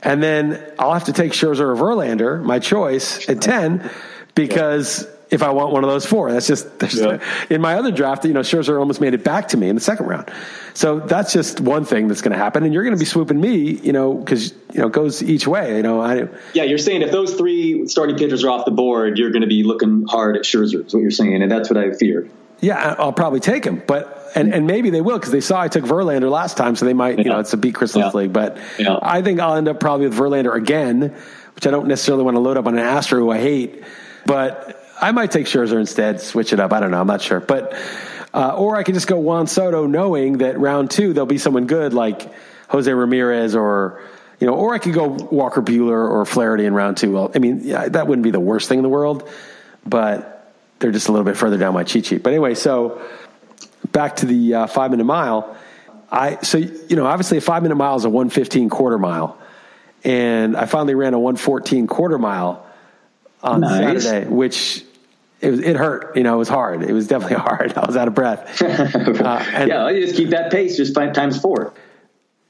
[0.00, 3.90] and then I'll have to take Scherzer or Verlander, my choice at ten,
[4.34, 7.18] because if I want one of those four, that's just there's Yeah.
[7.50, 8.24] in my other draft.
[8.24, 10.30] You know, Scherzer almost made it back to me in the second round.
[10.74, 13.40] So that's just one thing that's going to happen, and you're going to be swooping
[13.40, 13.56] me.
[13.72, 15.76] You know, because you know it goes each way.
[15.78, 16.28] You know, I.
[16.54, 19.48] yeah, you're saying if those three starting pitchers are off the board, you're going to
[19.48, 20.84] be looking hard at Scherzer.
[20.86, 22.30] Is what you're saying, and that's what I feared.
[22.60, 25.68] Yeah, I'll probably take him, but and, and maybe they will because they saw I
[25.68, 28.18] took Verlander last time, so they might, you know, it's a beat Chris Liss Yeah.
[28.18, 28.32] League.
[28.32, 28.98] But Yeah.
[29.02, 31.14] I think I'll end up probably with Verlander again,
[31.54, 33.82] which I don't necessarily want to load up on an Astro who I hate,
[34.24, 36.72] but I might take Scherzer instead, switch it up.
[36.72, 37.74] I don't know, I'm not sure, but
[38.34, 41.66] uh, or I could just go Juan Soto, knowing that round two there'll be someone
[41.66, 42.32] good like
[42.68, 44.02] Jose Ramirez or.
[44.38, 47.10] You know, or I could go Walker Buehler or Flaherty in round two.
[47.10, 49.26] Well, I mean, yeah, that wouldn't be the worst thing in the world,
[49.86, 52.22] but they're just a little bit further down my cheat sheet.
[52.22, 53.00] But anyway, so
[53.92, 55.56] back to the uh, five minute mile.
[56.12, 59.38] I so you know obviously a five minute mile is a one fifteen quarter mile,
[60.04, 62.66] and I finally ran a one fourteen quarter mile
[63.42, 64.04] on Nice.
[64.04, 64.84] Saturday, which
[65.40, 66.16] it was, it hurt.
[66.16, 66.82] You know, it was hard.
[66.82, 67.74] It was definitely hard.
[67.76, 68.60] I was out of breath.
[68.62, 71.72] Uh, and yeah, you just keep that pace, just five times four.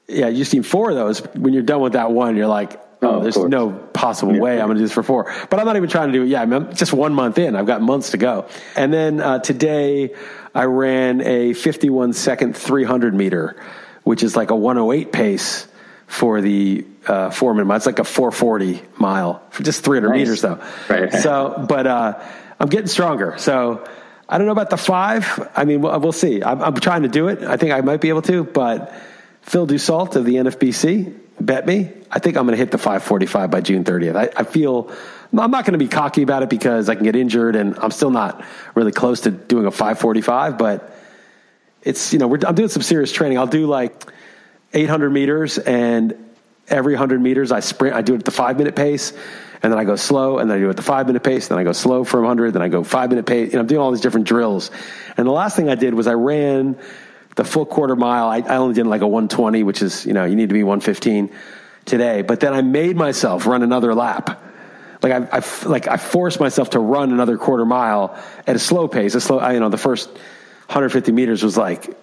[0.08, 1.18] yeah, you seen four of those.
[1.34, 3.50] When you're done with that one, you're like, Oh, oh, there's course.
[3.50, 5.30] no possible way I'm going to do this for four.
[5.50, 6.28] But I'm not even trying to do it.
[6.28, 7.54] Yeah, I'm just one month in.
[7.54, 8.46] I've got months to go.
[8.74, 10.14] And then uh, today,
[10.54, 13.62] I ran a 51 second 300 meter,
[14.04, 15.68] which is like a 108 pace
[16.06, 17.76] for the uh, four minute mile.
[17.76, 20.16] It's like a 440 mile for just 300 Nice.
[20.18, 20.58] meters though.
[20.88, 21.12] Right.
[21.12, 22.20] So, but uh,
[22.58, 23.36] I'm getting stronger.
[23.38, 23.86] So
[24.28, 25.50] I don't know about the five.
[25.54, 26.42] I mean, we'll, we'll see.
[26.42, 27.42] I'm, I'm trying to do it.
[27.42, 28.92] I think I might be able to, but
[29.42, 31.92] Phil Dussault of the NFBC bet me.
[32.10, 34.16] I think I'm going to hit the 545 by June 30th.
[34.16, 34.90] I, I feel
[35.36, 37.90] I'm not going to be cocky about it because I can get injured and I'm
[37.90, 38.44] still not
[38.74, 40.96] really close to doing a 545, but
[41.82, 43.38] it's, you know, I'm doing some serious training.
[43.38, 44.10] I'll do like
[44.72, 46.14] 800 meters and
[46.68, 49.12] every 100 meters I sprint, I do it at the five minute pace
[49.62, 51.48] and then I go slow and then I do it at the five minute pace.
[51.48, 52.52] Then I go slow for a 100.
[52.52, 53.52] Then I go five minute pace.
[53.52, 54.70] And I'm doing all these different drills.
[55.16, 56.78] And the last thing I did was I ran
[57.36, 58.28] the full quarter mile.
[58.28, 60.62] I, I only did like a 120, which is, you know, you need to be
[60.62, 61.30] 115
[61.84, 62.22] today.
[62.22, 64.42] But then I made myself run another lap.
[65.02, 68.88] Like I, I like I forced myself to run another quarter mile at a slow
[68.88, 69.14] pace.
[69.14, 71.94] A slow, I, you know, the first 150 meters was like,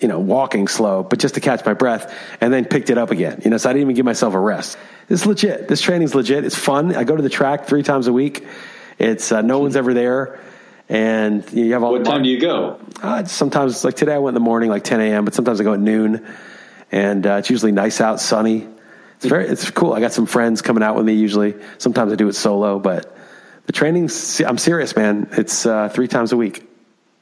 [0.00, 3.10] you know, walking slow, but just to catch my breath, and then picked it up
[3.10, 3.40] again.
[3.44, 4.76] You know, so I didn't even give myself a rest.
[5.08, 5.68] It's legit.
[5.68, 6.44] This training's legit.
[6.44, 6.94] It's fun.
[6.94, 8.46] I go to the track three times a week.
[8.98, 10.40] It's uh, no one's ever there,
[10.88, 11.92] and you have all.
[11.92, 12.80] What the time do you go?
[13.02, 15.64] uh, sometimes like today I went in the morning, like 10 a.m., but sometimes I
[15.64, 16.26] go at noon,
[16.90, 18.66] and uh, it's usually nice out, sunny.
[19.16, 19.92] It's very, it's cool.
[19.92, 21.54] I got some friends coming out with me usually.
[21.78, 23.16] Sometimes I do it solo, but
[23.66, 25.28] the training's, I'm serious, man.
[25.32, 26.68] It's uh, three times a week.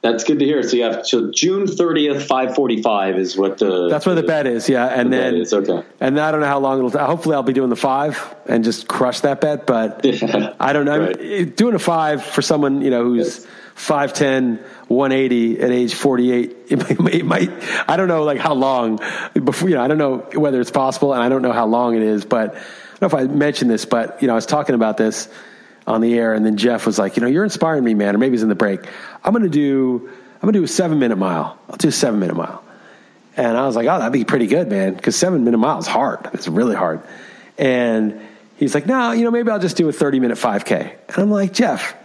[0.03, 0.61] That's good to hear.
[0.63, 4.45] So you have so June thirtieth, five forty-five is what the That's where the bet
[4.45, 4.85] is, yeah.
[4.87, 5.81] And The then, is, okay.
[6.01, 6.99] and I don't know how long it'll.
[7.05, 9.65] Hopefully, I'll be doing the five and just crush that bet.
[9.65, 10.53] But Yeah.
[10.59, 10.99] I don't know.
[10.99, 11.19] Right.
[11.21, 13.47] It- Doing a five for someone you know who's
[13.77, 17.51] 5'10", 180 at age forty eight, it might, it might.
[17.89, 18.99] I don't know like how long
[19.41, 19.69] before.
[19.69, 22.03] You know, I don't know whether it's possible, and I don't know how long it
[22.03, 22.25] is.
[22.25, 24.97] But I don't know if I mentioned this, but you know, I was talking about
[24.97, 25.29] this
[25.85, 28.15] on the air, and then Jeff was like, you know, you're inspiring me, man.
[28.15, 28.81] Or maybe it's in the break.
[29.23, 30.09] I'm to do.
[30.41, 31.57] I'm to do a seven minute mile.
[31.69, 32.63] I'll do a seven minute mile.
[33.35, 34.93] And I was like, oh, that'd be pretty good, man.
[34.93, 36.29] Because seven minute mile is hard.
[36.33, 37.01] It's really hard.
[37.57, 38.21] And
[38.57, 40.95] he's like, no, you know, maybe I'll just do a 30 minute 5K.
[41.09, 41.95] And I'm like, Jeff,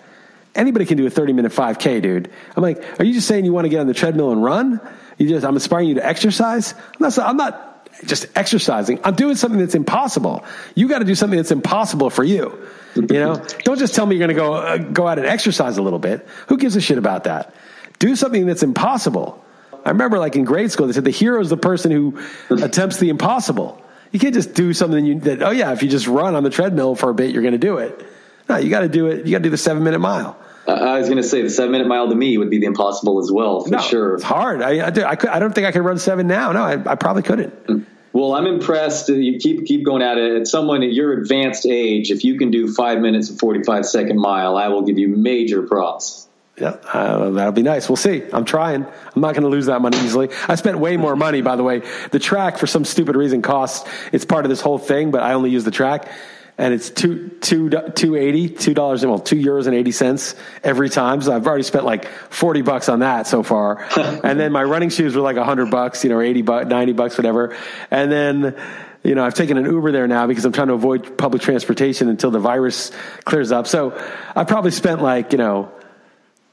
[0.54, 2.30] anybody can do a 30 minute 5K, dude.
[2.56, 4.80] I'm like, are you just saying you want to get on the treadmill and run?
[5.18, 6.74] You just, I'm inspiring you to exercise?
[6.74, 7.67] I'm not, I'm not
[8.05, 9.01] just exercising.
[9.05, 10.44] I'm doing something that's impossible.
[10.74, 12.59] You got to do something that's impossible for you.
[12.94, 15.78] You know, don't just tell me you're going to go uh, go out and exercise
[15.78, 16.26] a little bit.
[16.49, 17.55] Who gives a shit about that?
[17.99, 19.44] Do something that's impossible.
[19.84, 22.20] I remember, like in grade school, they said the hero is the person who
[22.51, 23.82] attempts the impossible.
[24.11, 25.42] You can't just do something you, that.
[25.42, 27.59] Oh yeah, if you just run on the treadmill for a bit, you're going to
[27.59, 28.05] do it.
[28.49, 29.26] No, you got to do it.
[29.26, 30.36] You got to do the seven minute mile.
[30.68, 33.20] I was going to say the seven minute mile to me would be the impossible
[33.20, 34.14] as well for no, sure.
[34.14, 34.62] it's hard.
[34.62, 36.52] I, I, do- I, could, I don't think I could run seven now.
[36.52, 37.86] No, I, I probably couldn't.
[38.12, 39.08] Well, I'm impressed.
[39.08, 40.40] You keep keep going at it.
[40.40, 43.86] At someone at your advanced age, if you can do five minutes and forty five
[43.86, 46.26] second mile, I will give you major props.
[46.60, 47.88] Yeah, uh, that'll be nice.
[47.88, 48.24] We'll see.
[48.32, 48.84] I'm trying.
[48.84, 50.30] I'm not going to lose that money easily.
[50.48, 51.82] I spent way more money, by the way.
[52.10, 53.88] The track, for some stupid reason, costs.
[54.10, 56.10] It's part of this whole thing, but I only use the track,
[56.59, 60.34] and it's two two two eighty, two dollars, well, two euros and eighty cents
[60.64, 61.22] every time.
[61.22, 63.86] So I've already spent like forty bucks on that so far.
[63.96, 67.16] and then my running shoes were like hundred bucks, you know, eighty bucks, ninety bucks,
[67.16, 67.56] whatever.
[67.90, 68.56] And then.
[69.04, 72.09] You know, I've taken an Uber there now because I'm trying to avoid public transportation
[72.09, 72.90] until the virus
[73.24, 73.68] clears up.
[73.68, 73.96] So
[74.34, 75.70] I probably spent like, you know,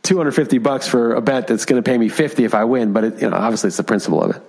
[0.03, 3.03] 250 bucks for a bet that's going to pay me 50 if I win, but
[3.03, 4.43] it, you know, obviously it's the principle of it.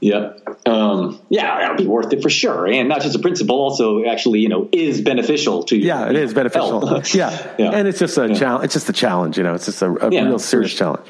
[0.00, 0.66] Yep.
[0.66, 2.66] Um, yeah, that'll be worth it for sure.
[2.66, 5.86] And not just a principle, also actually, you know, is beneficial to you.
[5.86, 6.82] Yeah, it is beneficial.
[7.14, 7.54] yeah.
[7.58, 7.70] Yeah.
[7.72, 8.34] And it's just a Yeah.
[8.34, 8.64] challenge.
[8.64, 10.78] It's just a challenge, you know, it's just a, a Yeah, real serious sure.
[10.78, 11.06] challenge.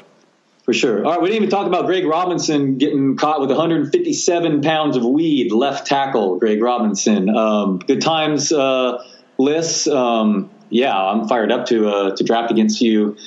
[0.65, 1.03] For sure.
[1.05, 5.03] All right, we didn't even talk about Greg Robinson getting caught with 157 pounds of
[5.03, 7.29] weed, left tackle, Greg Robinson.
[7.35, 9.03] Um, good times, uh,
[9.39, 9.87] Liss.
[9.87, 13.17] Um, yeah, I'm fired up to uh, to draft against you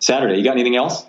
[0.00, 0.36] Saturday.
[0.36, 1.04] You got anything else?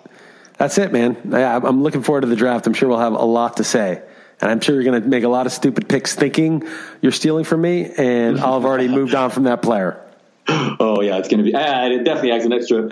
[0.58, 1.16] That's it, man.
[1.28, 2.66] Yeah, I'm looking forward to the draft.
[2.66, 4.02] I'm sure we'll have a lot to say.
[4.40, 6.68] And I'm sure you're going to make a lot of stupid picks thinking
[7.00, 10.00] you're stealing from me, and I'll have already moved on from that player.
[10.48, 11.54] Oh yeah, it's going to be.
[11.54, 12.90] Ah, it definitely adds an extra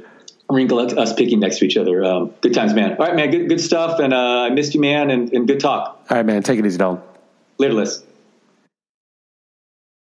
[0.49, 2.05] wrinkle us picking next to each other.
[2.05, 2.93] Um, good times, man.
[2.93, 3.31] All right, man.
[3.31, 6.05] Good good stuff, and uh, I missed you, man, and, and good talk.
[6.09, 6.43] All right, man.
[6.43, 7.03] Take it easy, Dalton.
[7.59, 8.03] Later, Liss.